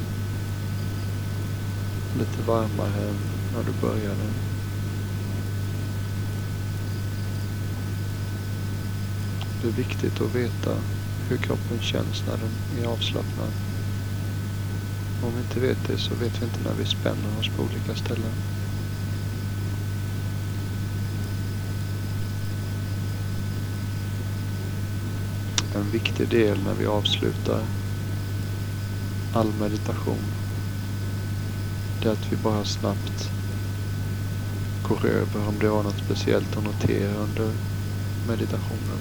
Lite 2.18 2.42
varmare 2.46 3.08
än 3.08 3.16
när 3.54 3.62
du 3.62 3.72
började. 3.80 4.32
Det 9.62 9.68
är 9.68 9.72
viktigt 9.72 10.20
att 10.20 10.34
veta 10.34 10.76
hur 11.28 11.36
kroppen 11.36 11.80
känns 11.80 12.24
när 12.26 12.36
den 12.36 12.84
är 12.84 12.88
avslappnad. 12.88 13.52
Om 15.24 15.32
vi 15.34 15.40
inte 15.40 15.60
vet 15.60 15.88
det 15.88 15.98
så 15.98 16.14
vet 16.14 16.42
vi 16.42 16.44
inte 16.44 16.60
när 16.64 16.74
vi 16.78 16.84
spänner 16.84 17.38
oss 17.40 17.48
på 17.56 17.62
olika 17.62 17.94
ställen. 17.94 18.32
En 25.74 25.90
viktig 25.90 26.28
del 26.28 26.62
när 26.64 26.74
vi 26.74 26.86
avslutar 26.86 27.62
all 29.36 29.52
meditation 29.60 30.18
det 32.02 32.08
är 32.08 32.12
att 32.12 32.32
vi 32.32 32.36
bara 32.36 32.64
snabbt 32.64 33.30
går 34.88 35.06
över 35.06 35.48
om 35.48 35.58
det 35.58 35.68
var 35.68 35.82
något 35.82 35.98
speciellt 36.04 36.56
att 36.56 36.64
notera 36.64 37.14
under 37.14 37.52
meditationen. 38.28 39.00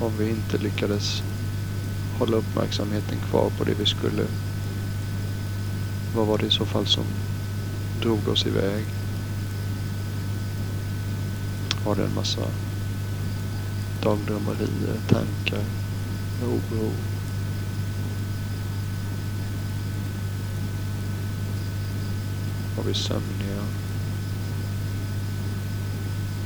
Om 0.00 0.12
vi 0.18 0.30
inte 0.30 0.58
lyckades 0.58 1.22
hålla 2.18 2.36
uppmärksamheten 2.36 3.18
kvar 3.30 3.50
på 3.58 3.64
det 3.64 3.74
vi 3.74 3.86
skulle. 3.86 4.26
Vad 6.14 6.26
var 6.26 6.38
det 6.38 6.46
i 6.46 6.50
så 6.50 6.66
fall 6.66 6.86
som 6.86 7.04
drog 8.02 8.28
oss 8.28 8.46
iväg? 8.46 8.84
Var 11.84 11.96
det 11.96 12.04
en 12.04 12.14
massa 12.14 12.42
dagdrömmerier, 14.02 15.00
tankar, 15.08 15.64
Bro. 16.40 16.90
Har 22.76 22.82
vi 22.82 22.94
sömniga? 22.94 23.64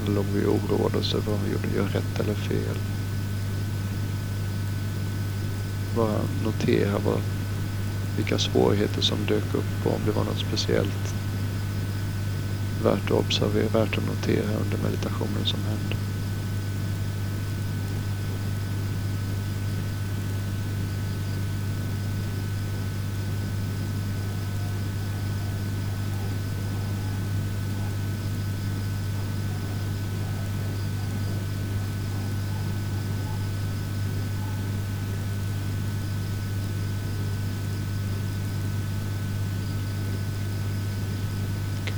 Eller 0.07 0.21
om 0.21 0.27
vi 0.35 0.47
oroade 0.47 0.99
oss 0.99 1.15
över 1.15 1.33
om 1.33 1.39
vi 1.45 1.53
gjorde 1.53 1.77
gör 1.77 1.89
rätt 1.89 2.21
eller 2.21 2.35
fel? 2.35 2.77
bara 5.97 6.21
notera 6.45 6.99
vad, 6.99 7.21
vilka 8.17 8.39
svårigheter 8.39 9.03
som 9.03 9.19
dök 9.29 9.55
upp 9.55 9.87
och 9.87 9.95
om 9.95 10.01
det 10.07 10.13
var 10.13 10.25
något 10.25 10.39
speciellt 10.39 11.15
värt 12.83 13.05
att 13.05 13.11
observera, 13.11 13.69
värt 13.69 13.99
att 13.99 14.07
notera 14.07 14.57
under 14.65 14.79
meditationen 14.79 15.45
som 15.45 15.61
hände. 15.61 15.97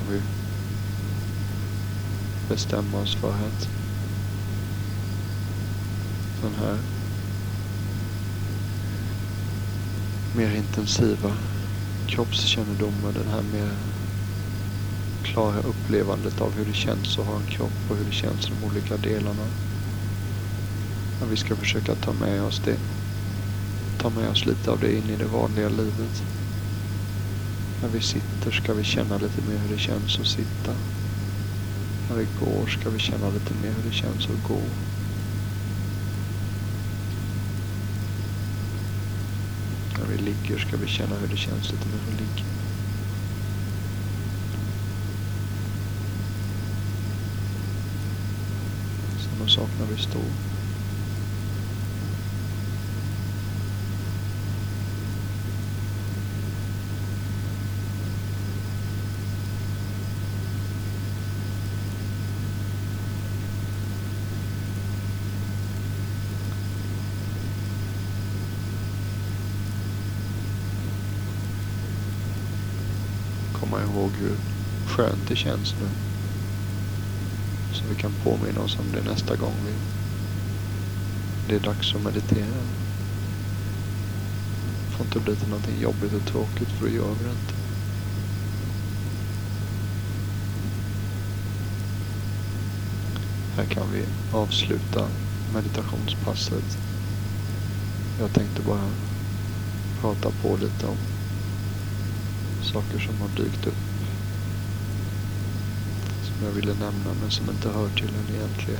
kan 0.06 0.14
vi 0.14 0.20
bestämma 2.56 3.00
oss 3.00 3.14
för 3.14 3.32
att 3.32 3.68
den 6.40 6.54
här 6.54 6.78
mer 10.32 10.50
intensiva 10.50 11.36
kroppskännedomen, 12.06 13.14
den 13.14 13.28
här 13.28 13.42
mer 13.42 13.76
klara 15.22 15.60
upplevandet 15.60 16.40
av 16.40 16.54
hur 16.54 16.64
det 16.66 16.74
känns 16.74 17.18
att 17.18 17.26
ha 17.26 17.36
en 17.36 17.46
kropp 17.46 17.90
och 17.90 17.96
hur 17.96 18.04
det 18.04 18.12
känns 18.12 18.46
i 18.46 18.54
de 18.54 18.64
olika 18.64 18.96
delarna. 18.96 19.46
Att 21.20 21.28
vi 21.28 21.36
ska 21.36 21.56
försöka 21.56 21.94
ta 21.94 22.12
med 22.12 22.42
oss 22.42 22.60
det. 22.60 22.78
Ta 23.96 24.10
med 24.10 24.30
oss 24.30 24.46
lite 24.46 24.70
av 24.70 24.78
det 24.78 24.96
in 24.96 25.10
i 25.10 25.16
det 25.16 25.26
vanliga 25.26 25.68
livet. 25.68 26.24
När 27.80 27.88
vi 27.88 28.00
sitter 28.00 28.50
ska 28.50 28.74
vi 28.74 28.84
känna 28.84 29.18
lite 29.18 29.40
mer 29.40 29.58
hur 29.58 29.68
det 29.68 29.78
känns 29.78 30.20
att 30.20 30.26
sitta. 30.26 30.76
När 32.08 32.16
vi 32.16 32.26
går 32.40 32.66
ska 32.66 32.90
vi 32.90 32.98
känna 32.98 33.30
lite 33.30 33.54
mer 33.62 33.72
hur 33.72 33.90
det 33.90 33.96
känns 33.96 34.24
att 34.26 34.48
gå. 34.48 34.60
När 39.98 40.06
vi 40.06 40.18
ligger 40.18 40.58
ska 40.58 40.76
vi 40.76 40.86
känna 40.86 41.16
hur 41.16 41.28
det 41.28 41.36
känns 41.36 41.72
lite 41.72 41.88
mer 41.88 42.12
att 42.12 42.20
ligga. 42.20 42.44
Samma 49.18 49.48
sak 49.48 49.70
när 49.80 49.86
vi 49.96 50.02
står. 50.02 50.56
komma 73.76 73.82
ihåg 73.82 74.05
hur 74.20 74.36
skönt 74.86 75.28
det 75.28 75.36
känns 75.36 75.74
nu. 75.80 75.88
Så 77.72 77.84
vi 77.88 77.94
kan 77.94 78.12
påminna 78.24 78.60
oss 78.60 78.78
om 78.78 78.92
det 78.92 79.10
nästa 79.10 79.36
gång 79.36 79.54
vi, 79.66 79.72
det 81.48 81.54
är 81.54 81.60
dags 81.60 81.94
att 81.94 82.02
meditera. 82.02 82.62
Det 84.84 84.96
får 84.96 85.06
inte 85.06 85.20
bli 85.20 85.36
till 85.36 85.48
någonting 85.48 85.80
jobbigt 85.80 86.12
och 86.12 86.24
tråkigt 86.24 86.68
för 86.68 86.86
då 86.86 86.92
gör 86.92 87.14
vi 87.18 87.24
det 87.24 87.30
inte. 87.30 87.54
Här 93.56 93.64
kan 93.64 93.92
vi 93.92 94.04
avsluta 94.32 95.08
meditationspasset. 95.54 96.78
Jag 98.20 98.32
tänkte 98.32 98.62
bara 98.62 98.90
prata 100.00 100.30
på 100.42 100.56
lite 100.56 100.86
om 100.86 100.96
saker 102.62 102.98
som 102.98 103.20
har 103.20 103.28
dykt 103.28 103.66
upp. 103.66 104.05
Som 106.36 106.46
jag 106.46 106.52
ville 106.52 106.74
nämna 106.74 107.14
men 107.20 107.30
som 107.30 107.50
inte 107.50 107.68
hör 107.68 107.88
till 107.88 108.12
den 108.12 108.36
egentliga 108.36 108.78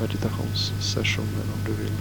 meditationssessionen 0.00 1.50
om 1.50 1.64
du 1.66 1.72
vill. 1.72 1.92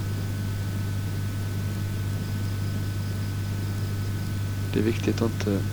Det 4.74 4.80
är 4.80 4.84
viktigt 4.84 5.22
att 5.22 5.32
inte 5.32 5.64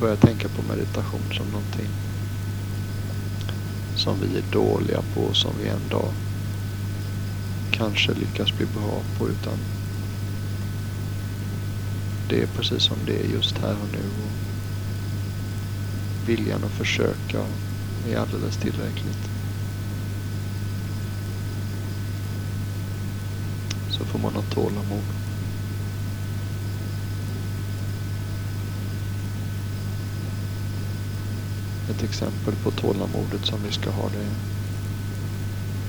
börja 0.00 0.16
tänka 0.16 0.48
på 0.48 0.62
meditation 0.62 1.22
som 1.32 1.46
någonting 1.50 1.88
som 3.94 4.20
vi 4.20 4.38
är 4.38 4.44
dåliga 4.52 5.02
på 5.02 5.34
som 5.34 5.58
vi 5.58 5.68
en 5.68 5.88
dag 5.88 6.12
kanske 7.70 8.14
lyckas 8.14 8.56
bli 8.56 8.66
bra 8.66 9.02
på 9.18 9.28
utan 9.28 9.58
det 12.28 12.42
är 12.42 12.46
precis 12.46 12.82
som 12.82 13.04
det 13.06 13.20
är 13.20 13.26
just 13.26 13.58
här 13.58 13.76
och 13.82 13.88
nu. 13.88 14.45
Viljan 16.26 16.64
att 16.64 16.70
försöka 16.70 17.44
är 18.08 18.16
alldeles 18.16 18.56
tillräckligt. 18.56 19.30
Så 23.90 24.04
får 24.04 24.18
man 24.18 24.34
ha 24.34 24.42
tålamod. 24.42 25.04
Ett 31.90 32.02
exempel 32.02 32.54
på 32.54 32.70
tålamodet 32.70 33.46
som 33.46 33.62
vi 33.66 33.72
ska 33.72 33.90
ha 33.90 34.08
det 34.08 34.18
är 34.18 34.56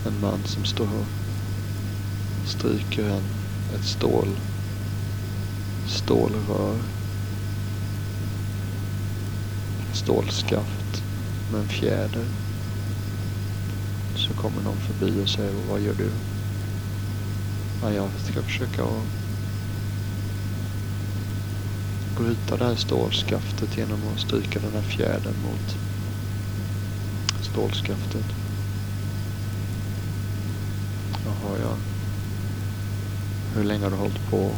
en 0.08 0.22
man 0.22 0.40
som 0.46 0.66
står 0.66 0.86
och 0.86 1.06
stryker 2.50 3.04
en, 3.04 3.24
ett 3.76 3.86
stål, 3.86 4.28
stålrör, 5.88 6.78
stålskaft 10.08 11.04
med 11.52 11.62
en 11.62 11.68
fjäder. 11.68 12.26
Så 14.16 14.34
kommer 14.34 14.62
någon 14.62 14.78
förbi 14.78 15.24
och 15.24 15.30
säger, 15.30 15.54
vad 15.70 15.82
gör 15.82 15.94
du? 15.94 16.10
Ja, 17.82 17.92
jag 17.92 18.10
ska 18.32 18.42
försöka 18.42 18.84
att 18.84 19.04
bryta 22.18 22.58
det 22.58 22.66
här 22.66 22.76
stålskaftet 22.76 23.78
genom 23.78 24.00
att 24.14 24.20
stryka 24.20 24.60
den 24.60 24.72
här 24.72 24.82
fjädern 24.82 25.36
mot 25.44 25.78
stålskaftet. 27.42 28.26
Jaha, 31.26 31.58
ja. 31.62 31.78
Hur 33.56 33.64
länge 33.64 33.84
har 33.84 33.92
du 33.92 33.98
hållit 33.98 34.30
på? 34.30 34.52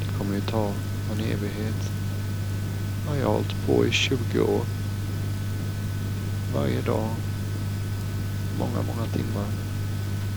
Det 0.00 0.18
kommer 0.18 0.34
ju 0.34 0.40
ta 0.40 0.72
en 1.12 1.20
evighet 1.20 2.01
har 3.06 3.16
jag 3.16 3.26
har 3.26 3.32
hållit 3.32 3.66
på 3.66 3.86
i 3.86 3.90
20 3.90 4.40
år. 4.40 4.64
Varje 6.54 6.80
dag. 6.80 7.08
Många, 8.58 8.82
många 8.82 9.06
timmar. 9.06 9.46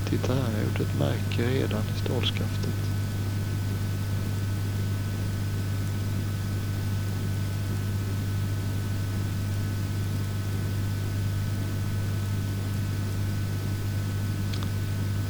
Titta 0.10 0.34
här, 0.34 0.42
jag 0.42 0.58
har 0.58 0.64
gjort 0.64 0.80
ett 0.80 1.00
märke 1.00 1.50
redan 1.50 1.84
i 1.96 2.00
stålskaftet. 2.00 2.74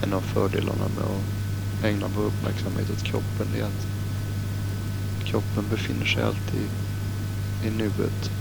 En 0.04 0.14
av 0.14 0.22
fördelarna 0.22 0.88
med 0.96 1.04
att 1.04 1.84
ägna 1.84 2.08
vår 2.16 2.24
uppmärksamhet 2.24 2.90
åt 2.90 3.04
kroppen 3.04 3.48
är 3.56 3.64
att 3.64 3.88
kroppen 5.26 5.66
befinner 5.70 6.06
sig 6.06 6.24
alltid 6.24 6.70
i 7.66 7.70
nuet. 7.70 8.32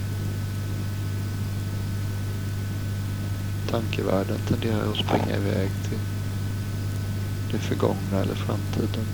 Tankevärlden 3.71 4.39
tenderar 4.49 4.91
att 4.91 4.97
springa 4.97 5.37
iväg 5.37 5.71
till 5.89 5.99
det 7.53 7.59
förgångna 7.59 8.23
eller 8.23 8.35
framtiden. 8.35 9.05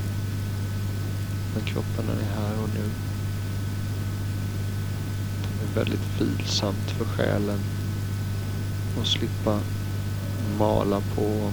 Men 1.54 1.64
kroppen 1.64 2.06
den 2.06 2.18
är 2.18 2.40
här 2.40 2.62
och 2.62 2.68
nu. 2.74 2.90
Det 5.42 5.64
är 5.64 5.84
väldigt 5.84 6.20
vilsamt 6.20 6.90
för 6.90 7.04
själen 7.04 7.60
att 9.00 9.06
slippa 9.06 9.60
mala 10.58 11.00
på 11.14 11.52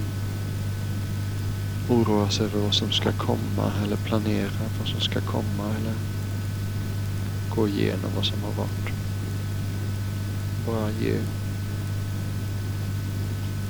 oroa 1.89 2.29
sig 2.29 2.45
över 2.45 2.59
vad 2.59 2.73
som 2.73 2.91
ska 2.91 3.11
komma 3.11 3.71
eller 3.83 3.95
planera 3.95 4.51
vad 4.79 4.87
som 4.87 5.01
ska 5.01 5.21
komma 5.21 5.75
eller 5.79 6.16
gå 7.57 7.67
igenom 7.67 8.11
vad 8.15 8.25
som 8.25 8.43
har 8.43 8.51
varit. 8.51 8.87
Bara 10.65 10.91
ge, 10.91 11.21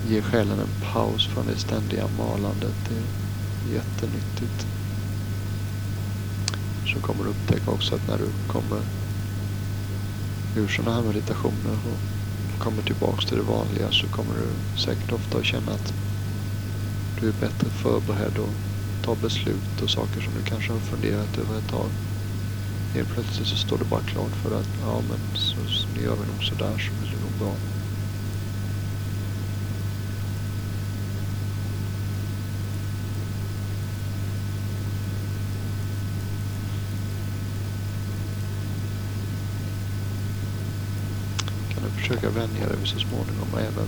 ge 0.09 0.21
själen 0.21 0.59
en 0.59 0.93
paus 0.93 1.27
från 1.27 1.45
det 1.45 1.57
ständiga 1.57 2.07
malandet. 2.17 2.75
Det 2.89 2.95
är 2.95 3.75
jättenyttigt. 3.75 4.67
Så 6.93 6.99
kommer 6.99 7.23
du 7.23 7.29
upptäcka 7.29 7.71
också 7.71 7.95
att 7.95 8.07
när 8.07 8.17
du 8.17 8.31
kommer 8.47 8.81
ur 10.55 10.67
sådana 10.67 10.95
här 10.95 11.03
meditationer 11.03 11.77
och 11.91 12.59
kommer 12.59 12.81
tillbaks 12.81 13.25
till 13.25 13.37
det 13.37 13.43
vanliga 13.43 13.91
så 13.91 14.07
kommer 14.07 14.33
du 14.33 14.79
säkert 14.79 15.11
ofta 15.11 15.37
att 15.37 15.45
känna 15.45 15.71
att 15.71 15.93
du 17.19 17.27
är 17.27 17.33
bättre 17.33 17.69
förberedd 17.69 18.39
att 18.39 19.03
ta 19.05 19.15
beslut 19.15 19.81
och 19.81 19.89
saker 19.89 20.21
som 20.21 20.33
du 20.33 20.41
kanske 20.41 20.73
har 20.73 20.79
funderat 20.79 21.37
över 21.37 21.57
ett 21.57 21.67
tag. 21.67 21.89
Helt 22.97 23.09
plötsligt 23.09 23.47
så 23.47 23.55
står 23.55 23.77
det 23.77 23.85
bara 23.85 24.01
klart 24.01 24.31
för 24.31 24.49
dig 24.49 24.59
att 24.59 24.69
ja 24.81 25.01
men 25.09 25.19
så, 25.35 25.55
så, 25.67 25.87
nu 25.95 26.01
gör 26.03 26.15
vi 26.15 26.31
nog 26.33 26.43
sådär 26.43 26.77
så 26.77 26.91
blir 27.01 27.11
det 27.11 27.21
nog 27.21 27.31
bra. 27.39 27.55
Kan 41.73 41.83
du 41.83 41.89
försöka 41.89 42.29
vänja 42.29 42.67
dig 42.67 42.77
så 42.83 42.99
småningom 42.99 43.47
även 43.53 43.87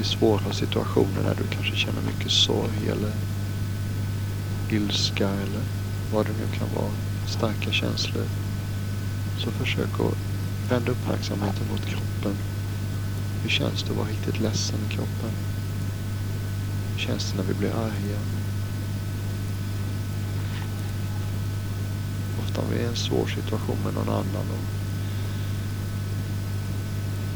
i 0.00 0.04
svåra 0.04 0.52
situationer 0.52 1.22
när 1.22 1.34
du 1.34 1.44
kanske 1.50 1.76
känner 1.76 2.02
mycket 2.02 2.32
sorg 2.32 2.88
eller 2.88 3.12
ilska 4.70 5.28
eller 5.28 5.62
vad 6.12 6.26
det 6.26 6.32
nu 6.32 6.58
kan 6.58 6.68
vara, 6.74 7.11
starka 7.32 7.72
känslor. 7.72 8.24
Så 9.38 9.50
försök 9.50 10.00
att 10.00 10.14
vända 10.70 10.92
uppmärksamheten 10.92 11.68
mot 11.70 11.86
kroppen. 11.86 12.36
Hur 13.42 13.50
känns 13.50 13.82
det 13.82 13.90
att 13.90 13.96
vara 13.96 14.08
riktigt 14.08 14.40
ledsen 14.40 14.80
i 14.90 14.94
kroppen? 14.94 15.30
Hur 16.92 16.98
känns 16.98 17.30
det 17.30 17.36
när 17.36 17.44
vi 17.44 17.54
blir 17.54 17.70
arga? 17.70 18.18
Ofta 22.38 22.60
om 22.60 22.70
vi 22.70 22.78
är 22.78 22.82
i 22.82 22.86
en 22.86 22.96
svår 22.96 23.26
situation 23.26 23.78
med 23.84 23.94
någon 23.94 24.08
annan 24.08 24.46
och 24.50 24.64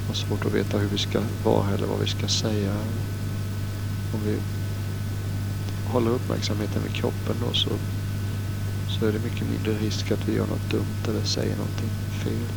har 0.06 0.14
svårt 0.14 0.46
att 0.46 0.54
veta 0.54 0.78
hur 0.78 0.88
vi 0.88 0.98
ska 0.98 1.20
vara 1.44 1.74
eller 1.74 1.86
vad 1.86 2.00
vi 2.00 2.06
ska 2.06 2.28
säga. 2.28 2.74
Om 4.14 4.20
vi 4.26 4.36
håller 5.92 6.10
uppmärksamheten 6.10 6.82
vid 6.82 6.92
kroppen 6.92 7.36
då 7.40 7.54
så, 7.54 7.70
så 8.98 9.06
är 9.06 9.12
det 9.12 9.18
mycket 9.18 9.50
mindre 9.50 9.72
risk 9.72 10.10
att 10.10 10.28
vi 10.28 10.34
gör 10.34 10.46
något 10.46 10.70
dumt 10.70 11.08
eller 11.08 11.24
säger 11.24 11.56
någonting 11.56 11.90
fel. 12.24 12.52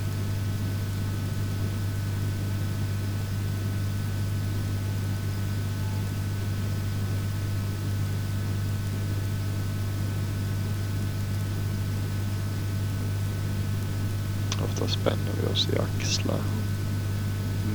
Ofta 14.63 14.87
spänner 14.87 15.33
vi 15.41 15.53
oss 15.53 15.67
i 15.73 15.79
axlar 15.79 16.41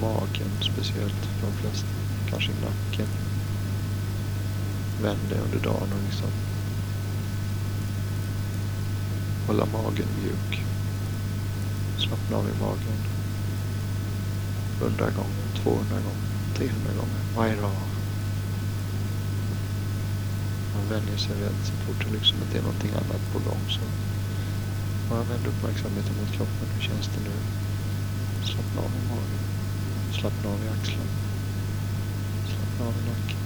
magen 0.00 0.50
speciellt 0.60 1.24
för 1.24 1.46
de 1.46 1.52
flesta. 1.52 1.86
Kanske 2.30 2.50
i 2.50 2.54
nacken. 2.54 3.08
Vänder 5.02 5.40
under 5.44 5.58
dagen 5.58 5.92
och 5.92 6.04
liksom 6.06 6.53
Hålla 9.46 9.66
magen 9.66 10.08
mjuk. 10.22 10.62
Slappna 11.98 12.36
av 12.36 12.44
i 12.44 12.60
magen. 12.60 12.98
100 14.80 15.04
gånger, 15.04 15.62
200 15.62 15.94
gånger, 15.94 16.28
300 16.54 16.90
gånger 16.98 17.20
varje 17.36 17.56
dag. 17.56 17.72
Man 20.74 20.88
vänjer 20.88 21.18
sig 21.18 21.36
vid 21.36 21.46
att 21.46 21.66
så 21.66 21.72
fort 21.72 21.98
liksom 21.98 22.12
det 22.12 22.18
liksom 22.18 22.38
inte 22.42 22.58
är 22.58 22.62
någonting 22.62 22.90
annat 22.90 23.32
på 23.32 23.38
gång 23.38 23.64
så 23.68 23.80
bara 25.10 25.22
vänd 25.22 25.46
uppmärksamheten 25.46 26.14
mot 26.20 26.32
kroppen. 26.36 26.68
Hur 26.74 26.82
känns 26.82 27.06
det 27.06 27.20
nu? 27.24 27.36
Slappna 28.44 28.80
av 28.80 28.92
i 29.00 29.08
magen. 29.08 29.44
Slappna 30.12 30.50
av 30.50 30.64
i 30.64 30.68
axlarna. 30.68 31.10
Slappna 32.46 32.86
av 32.86 32.92
i 32.92 33.10
nacken. 33.10 33.44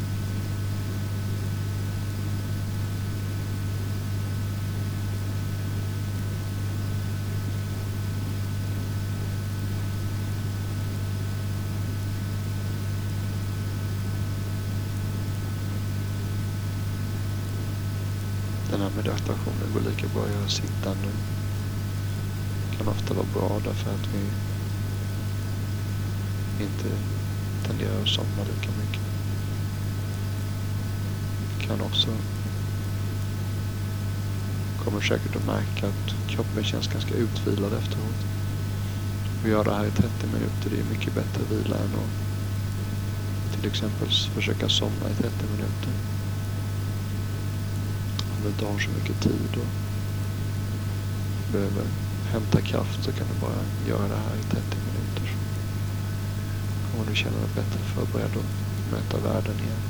Den 18.71 18.81
här 18.81 18.91
meditationen 18.97 19.73
går 19.75 19.81
lika 19.99 20.15
bra 20.15 20.25
att 20.25 20.31
göra 20.31 20.49
sittande. 20.49 21.09
Kan 22.77 22.89
ofta 22.89 23.15
vara 23.15 23.27
bra 23.35 23.61
därför 23.65 23.91
att 23.91 24.09
vi 24.15 24.21
inte 26.65 26.89
tenderar 27.67 28.03
att 28.03 28.09
somna 28.09 28.43
lika 28.43 28.71
mycket. 28.81 29.03
Vi 31.49 31.67
kan 31.67 31.81
också, 31.81 32.09
kommer 34.85 35.01
säkert 35.01 35.37
att 35.37 35.47
märka 35.47 35.89
att 35.89 36.29
kroppen 36.29 36.65
känns 36.65 36.89
ganska 36.89 37.15
utvilad 37.15 37.73
efteråt. 37.73 38.21
Att 39.43 39.51
göra 39.51 39.65
det 39.65 39.75
här 39.75 39.85
i 39.85 39.91
30 39.91 40.27
minuter, 40.27 40.71
det 40.71 40.81
är 40.81 40.85
mycket 40.85 41.15
bättre 41.15 41.43
vila 41.51 41.77
än 41.77 41.95
att 41.95 43.61
till 43.61 43.71
exempel 43.71 44.09
försöka 44.35 44.69
somna 44.69 45.11
i 45.11 45.15
30 45.15 45.47
minuter 45.53 45.93
om 48.39 48.45
du 48.45 48.49
inte 48.49 48.65
har 48.65 48.79
så 48.79 48.91
mycket 48.91 49.21
tid 49.21 49.57
och 49.57 49.88
behöver 51.53 51.85
hämta 52.33 52.61
kraft 52.61 53.05
så 53.05 53.13
kan 53.13 53.27
du 53.27 53.41
bara 53.41 53.63
göra 53.89 54.09
det 54.09 54.17
här 54.17 54.37
i 54.37 54.43
30 54.43 54.57
minuter. 54.57 55.37
Så 56.83 56.91
kommer 56.93 57.11
du 57.11 57.17
känna 57.17 57.37
dig 57.37 57.49
bättre 57.55 57.79
förberedd 57.79 58.37
att 58.37 58.93
möta 58.93 59.29
världen 59.29 59.55
igen. 59.55 59.83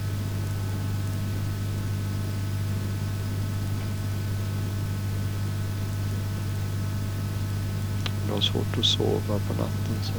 Om 8.23 8.29
du 8.29 8.33
har 8.33 8.41
svårt 8.41 8.79
att 8.79 8.85
sova 8.85 9.39
på 9.49 9.55
natten 9.55 9.97
så 10.03 10.13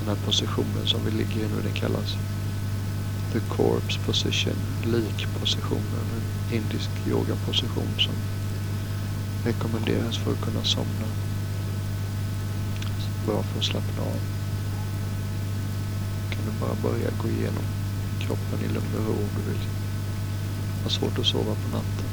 den 0.00 0.16
här 0.16 0.26
positionen 0.26 0.86
som 0.86 1.04
vi 1.04 1.10
ligger 1.10 1.40
i 1.40 1.48
nu 1.48 1.62
den 1.62 1.72
kallas 1.72 2.16
The 3.32 3.40
Corpse 3.40 3.98
Position, 4.06 4.56
likpositionen, 4.84 6.06
en 6.16 6.56
indisk 6.56 6.90
yogaposition 7.08 7.88
som 7.98 8.14
rekommenderas 9.44 10.18
för 10.18 10.32
att 10.32 10.40
kunna 10.40 10.64
somna. 10.64 11.08
Så 12.98 13.26
bra 13.26 13.42
för 13.42 13.58
att 13.58 13.64
slappna 13.64 14.02
av. 14.02 14.20
Kan 16.30 16.44
du 16.44 16.60
bara 16.60 16.74
börja 16.90 17.10
gå 17.22 17.28
igenom 17.28 17.64
kroppen 18.20 18.60
i 18.64 18.68
lugn 18.68 18.94
och 18.98 19.06
ro 19.06 19.12
om 19.12 19.30
du 19.36 19.52
vill 19.52 19.62
ha 20.82 20.90
svårt 20.90 21.18
att 21.18 21.26
sova 21.26 21.54
på 21.54 21.68
natten. 21.76 22.08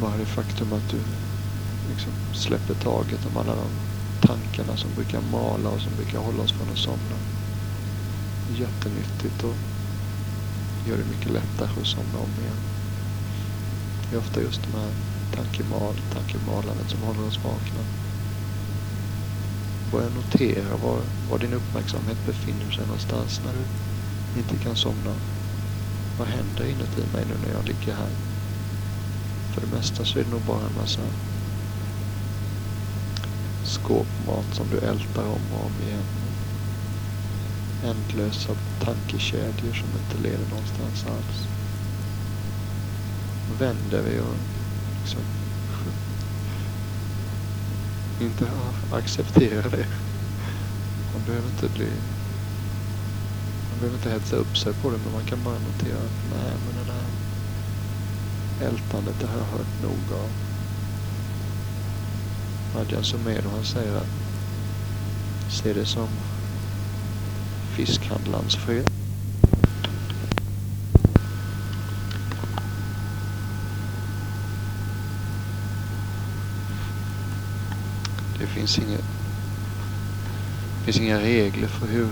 Bara 0.00 0.16
det 0.16 0.26
faktum 0.26 0.72
att 0.72 0.90
du 0.90 1.00
liksom 1.90 2.12
släpper 2.32 2.74
taget 2.74 3.26
om 3.26 3.36
alla 3.36 3.54
de 3.54 3.68
tankarna 4.26 4.76
som 4.76 4.90
brukar 4.94 5.20
mala 5.20 5.68
och 5.68 5.80
som 5.80 5.92
brukar 5.96 6.18
hålla 6.18 6.42
oss 6.42 6.52
från 6.52 6.70
att 6.72 6.78
somna 6.78 7.16
jättenyttigt 8.52 9.44
och 9.44 9.54
gör 10.88 10.96
det 10.96 11.04
mycket 11.04 11.32
lättare 11.32 11.80
att 11.80 11.86
somna 11.86 12.18
om 12.18 12.30
igen. 12.42 12.73
Det 14.10 14.16
är 14.16 14.20
ofta 14.20 14.40
just 14.40 14.62
de 14.62 14.78
här 14.78 14.90
tankemal, 15.34 15.94
tankemalandet 16.12 16.90
som 16.90 17.02
håller 17.02 17.26
oss 17.26 17.44
vakna. 17.44 17.80
Börja 19.92 20.08
notera 20.08 20.76
var, 20.76 21.00
var 21.30 21.38
din 21.38 21.52
uppmärksamhet 21.54 22.26
befinner 22.26 22.70
sig 22.70 22.86
någonstans 22.86 23.40
när 23.44 23.52
du 23.52 23.64
inte 24.40 24.64
kan 24.64 24.76
somna. 24.76 25.14
Vad 26.18 26.28
händer 26.28 26.64
inuti 26.64 27.02
mig 27.12 27.24
nu 27.26 27.34
när 27.46 27.54
jag 27.54 27.64
ligger 27.68 27.94
här? 27.94 28.10
För 29.54 29.60
det 29.60 29.76
mesta 29.76 30.04
så 30.04 30.18
är 30.18 30.24
det 30.24 30.30
nog 30.30 30.42
bara 30.42 30.66
en 30.66 30.74
massa 30.74 31.02
skåpmat 33.64 34.54
som 34.54 34.66
du 34.70 34.78
ältar 34.78 35.24
om 35.24 35.52
och 35.52 35.66
om 35.66 35.72
igen 35.82 36.04
ändlösa 37.84 38.52
tankekedjor 38.78 39.72
som 39.72 39.88
inte 39.88 40.28
leder 40.28 40.46
någonstans 40.50 41.06
alls. 41.06 41.63
Vänder 43.58 44.02
vi 44.02 44.20
och 44.20 44.34
liksom 45.00 45.20
inte 48.20 48.46
accepterar 48.92 49.70
det. 49.70 49.86
Man 51.12 51.22
behöver 51.26 51.48
inte 51.48 51.68
bli... 51.68 51.88
Man 53.70 53.78
behöver 53.80 53.96
inte 53.96 54.10
hetsa 54.10 54.36
upp 54.36 54.58
sig 54.58 54.72
på 54.72 54.90
det 54.90 54.98
men 55.04 55.12
man 55.12 55.24
kan 55.24 55.44
bara 55.44 55.54
notera 55.54 55.98
att 55.98 56.30
nej 56.34 56.52
men 56.66 56.84
det 56.84 56.92
där 56.92 57.24
ältandet 58.68 59.14
det 59.20 59.26
har 59.26 59.38
jag 59.38 59.44
hört 59.44 59.82
nog 59.82 60.18
av. 60.20 60.30
Adjan 62.80 63.04
Sumedo 63.04 63.48
han 63.50 63.64
säger 63.64 63.96
att 63.96 64.06
se 65.50 65.72
det 65.72 65.86
som 65.86 66.08
fiskhandlarens 67.76 68.56
fred. 68.56 68.90
Det 78.38 78.43
finns 78.54 78.78
inga, 78.78 78.96
det 80.78 80.84
finns 80.84 80.96
inga 80.96 81.20
regler 81.20 81.68
för 81.68 81.86
hur 81.86 82.08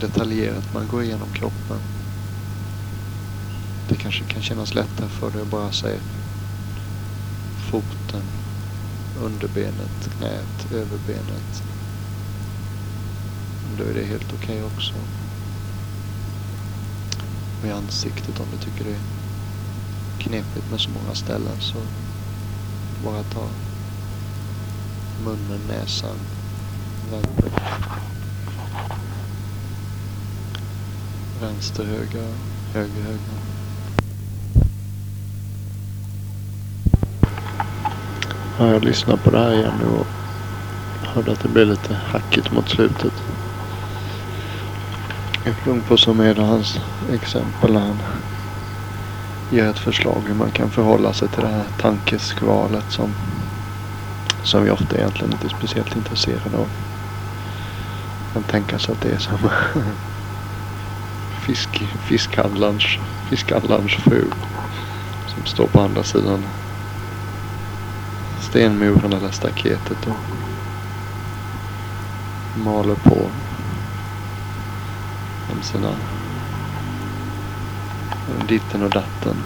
detaljerat 0.00 0.74
man 0.74 0.88
går 0.88 1.02
igenom 1.02 1.28
kroppen. 1.32 1.78
Det 3.88 3.94
kanske 3.94 4.24
kan 4.24 4.42
kännas 4.42 4.74
lättare 4.74 5.08
för 5.08 5.30
dig 5.30 5.42
att 5.42 5.50
bara 5.50 5.72
säga 5.72 6.00
foten, 7.70 8.22
underbenet, 9.22 10.10
knät, 10.18 10.72
överbenet, 10.72 11.62
då 13.78 13.84
är 13.84 13.94
det 13.94 14.04
helt 14.04 14.32
okej 14.32 14.64
okay 14.64 14.76
också. 14.76 14.94
Och 17.60 17.68
i 17.68 17.70
ansiktet 17.70 18.40
om 18.40 18.46
du 18.52 18.58
tycker 18.58 18.84
det 18.84 18.90
är 18.90 19.00
knepigt 20.18 20.70
med 20.70 20.80
så 20.80 20.90
många 20.90 21.14
ställen 21.14 21.56
så 21.60 21.78
bara 23.04 23.22
ta 23.22 23.48
munnen, 25.24 25.60
näsan, 25.68 26.16
vänster, 27.10 27.50
vänster, 31.40 31.84
höger, 31.84 32.28
höger, 32.74 33.02
höger. 33.02 33.18
Ja, 38.58 38.68
jag 38.68 38.84
lyssnar 38.84 39.16
på 39.16 39.30
det 39.30 39.38
här 39.38 39.52
igen 39.52 39.72
nu 39.80 39.86
och 39.86 40.06
hörde 41.02 41.32
att 41.32 41.40
det 41.40 41.48
blev 41.48 41.66
lite 41.66 41.94
hackigt 41.94 42.52
mot 42.52 42.68
slutet. 42.68 43.12
Jag 45.44 45.56
sjunger 45.56 45.82
på 45.82 45.96
som 45.96 46.20
är 46.20 46.34
hans 46.34 46.80
exempel. 47.12 47.76
Han 47.76 47.96
ger 49.50 49.66
ett 49.66 49.78
förslag 49.78 50.22
hur 50.26 50.34
man 50.34 50.50
kan 50.50 50.70
förhålla 50.70 51.12
sig 51.12 51.28
till 51.28 51.42
det 51.42 51.48
här 51.48 51.64
tankeskvalet 51.80 52.84
som, 52.90 53.14
som 54.42 54.64
vi 54.64 54.70
ofta 54.70 54.96
egentligen 54.96 55.32
inte 55.32 55.46
är 55.46 55.58
speciellt 55.58 55.96
intresserade 55.96 56.56
av. 56.56 56.68
Man 58.34 58.42
kan 58.42 58.42
tänka 58.42 58.78
sig 58.78 58.92
att 58.92 59.00
det 59.00 59.10
är 59.10 59.18
som 59.18 59.38
fisk, 61.46 61.84
fiskhandlarns, 62.00 62.98
fiskhandlarns 63.28 63.92
fru 63.94 64.30
som 65.26 65.44
står 65.44 65.66
på 65.66 65.80
andra 65.80 66.02
sidan 66.02 66.46
stenmuren 68.52 69.12
eller 69.12 69.30
staketet 69.30 70.06
och 70.06 70.16
maler 72.58 72.94
på 72.94 73.30
om 75.52 75.62
sina 75.62 75.96
ditten 78.48 78.82
och 78.82 78.90
datten. 78.90 79.36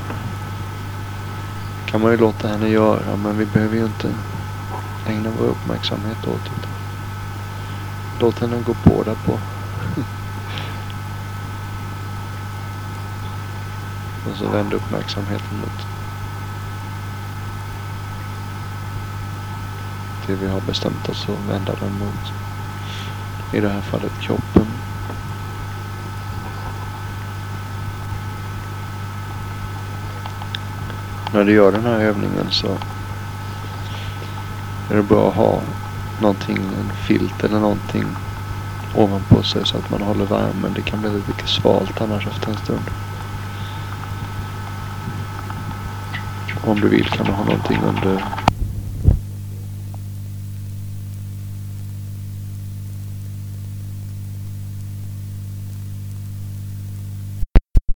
kan 1.85 2.01
man 2.01 2.11
ju 2.11 2.17
låta 2.17 2.49
henne 2.49 2.69
göra 2.69 3.17
men 3.17 3.39
vi 3.39 3.47
behöver 3.47 3.77
ju 3.77 3.85
inte 3.85 4.15
ägna 5.07 5.31
vår 5.39 5.47
uppmärksamhet 5.47 6.27
åt 6.27 6.45
det. 6.45 6.51
Låt 8.21 8.39
henne 8.39 8.63
gå 8.67 8.75
på 8.75 9.03
därpå. 9.03 9.33
Och 14.31 14.37
så 14.37 14.49
vänd 14.49 14.73
uppmärksamheten 14.73 15.59
mot 15.61 15.87
det 20.27 20.35
vi 20.35 20.49
har 20.49 20.61
bestämt 20.61 21.09
oss 21.09 21.29
att 21.29 21.55
vända 21.55 21.75
den 21.81 21.99
mot. 21.99 22.33
I 23.53 23.61
det 23.61 23.69
här 23.69 23.81
fallet 23.81 24.21
kroppen. 24.21 24.67
När 31.33 31.45
du 31.45 31.53
gör 31.53 31.73
den 31.73 31.85
här 31.85 32.01
övningen 32.01 32.51
så 32.51 32.79
är 34.91 34.97
det 34.97 35.03
bra 35.03 35.29
att 35.29 35.35
ha 35.35 35.63
någonting, 36.21 36.57
en 36.57 36.93
filt 36.97 37.45
eller 37.45 37.61
någonting 37.61 38.05
ovanpå 38.95 39.43
sig 39.43 39.67
så 39.67 39.79
att 39.79 39.91
man 39.91 40.03
håller 40.03 40.25
värmen. 40.25 40.73
Det 40.75 40.83
kan 40.83 41.01
bli 41.01 41.11
lite 41.11 41.47
svalt 41.47 42.01
annars 42.01 42.27
efter 42.27 42.49
en 42.49 42.57
stund. 42.57 42.91
Om 46.61 46.81
du 46.81 46.89
vill 46.89 47.07
kan 47.07 47.27
du 47.27 47.33
ha 47.33 47.45
någonting 47.45 47.79
under 47.83 48.23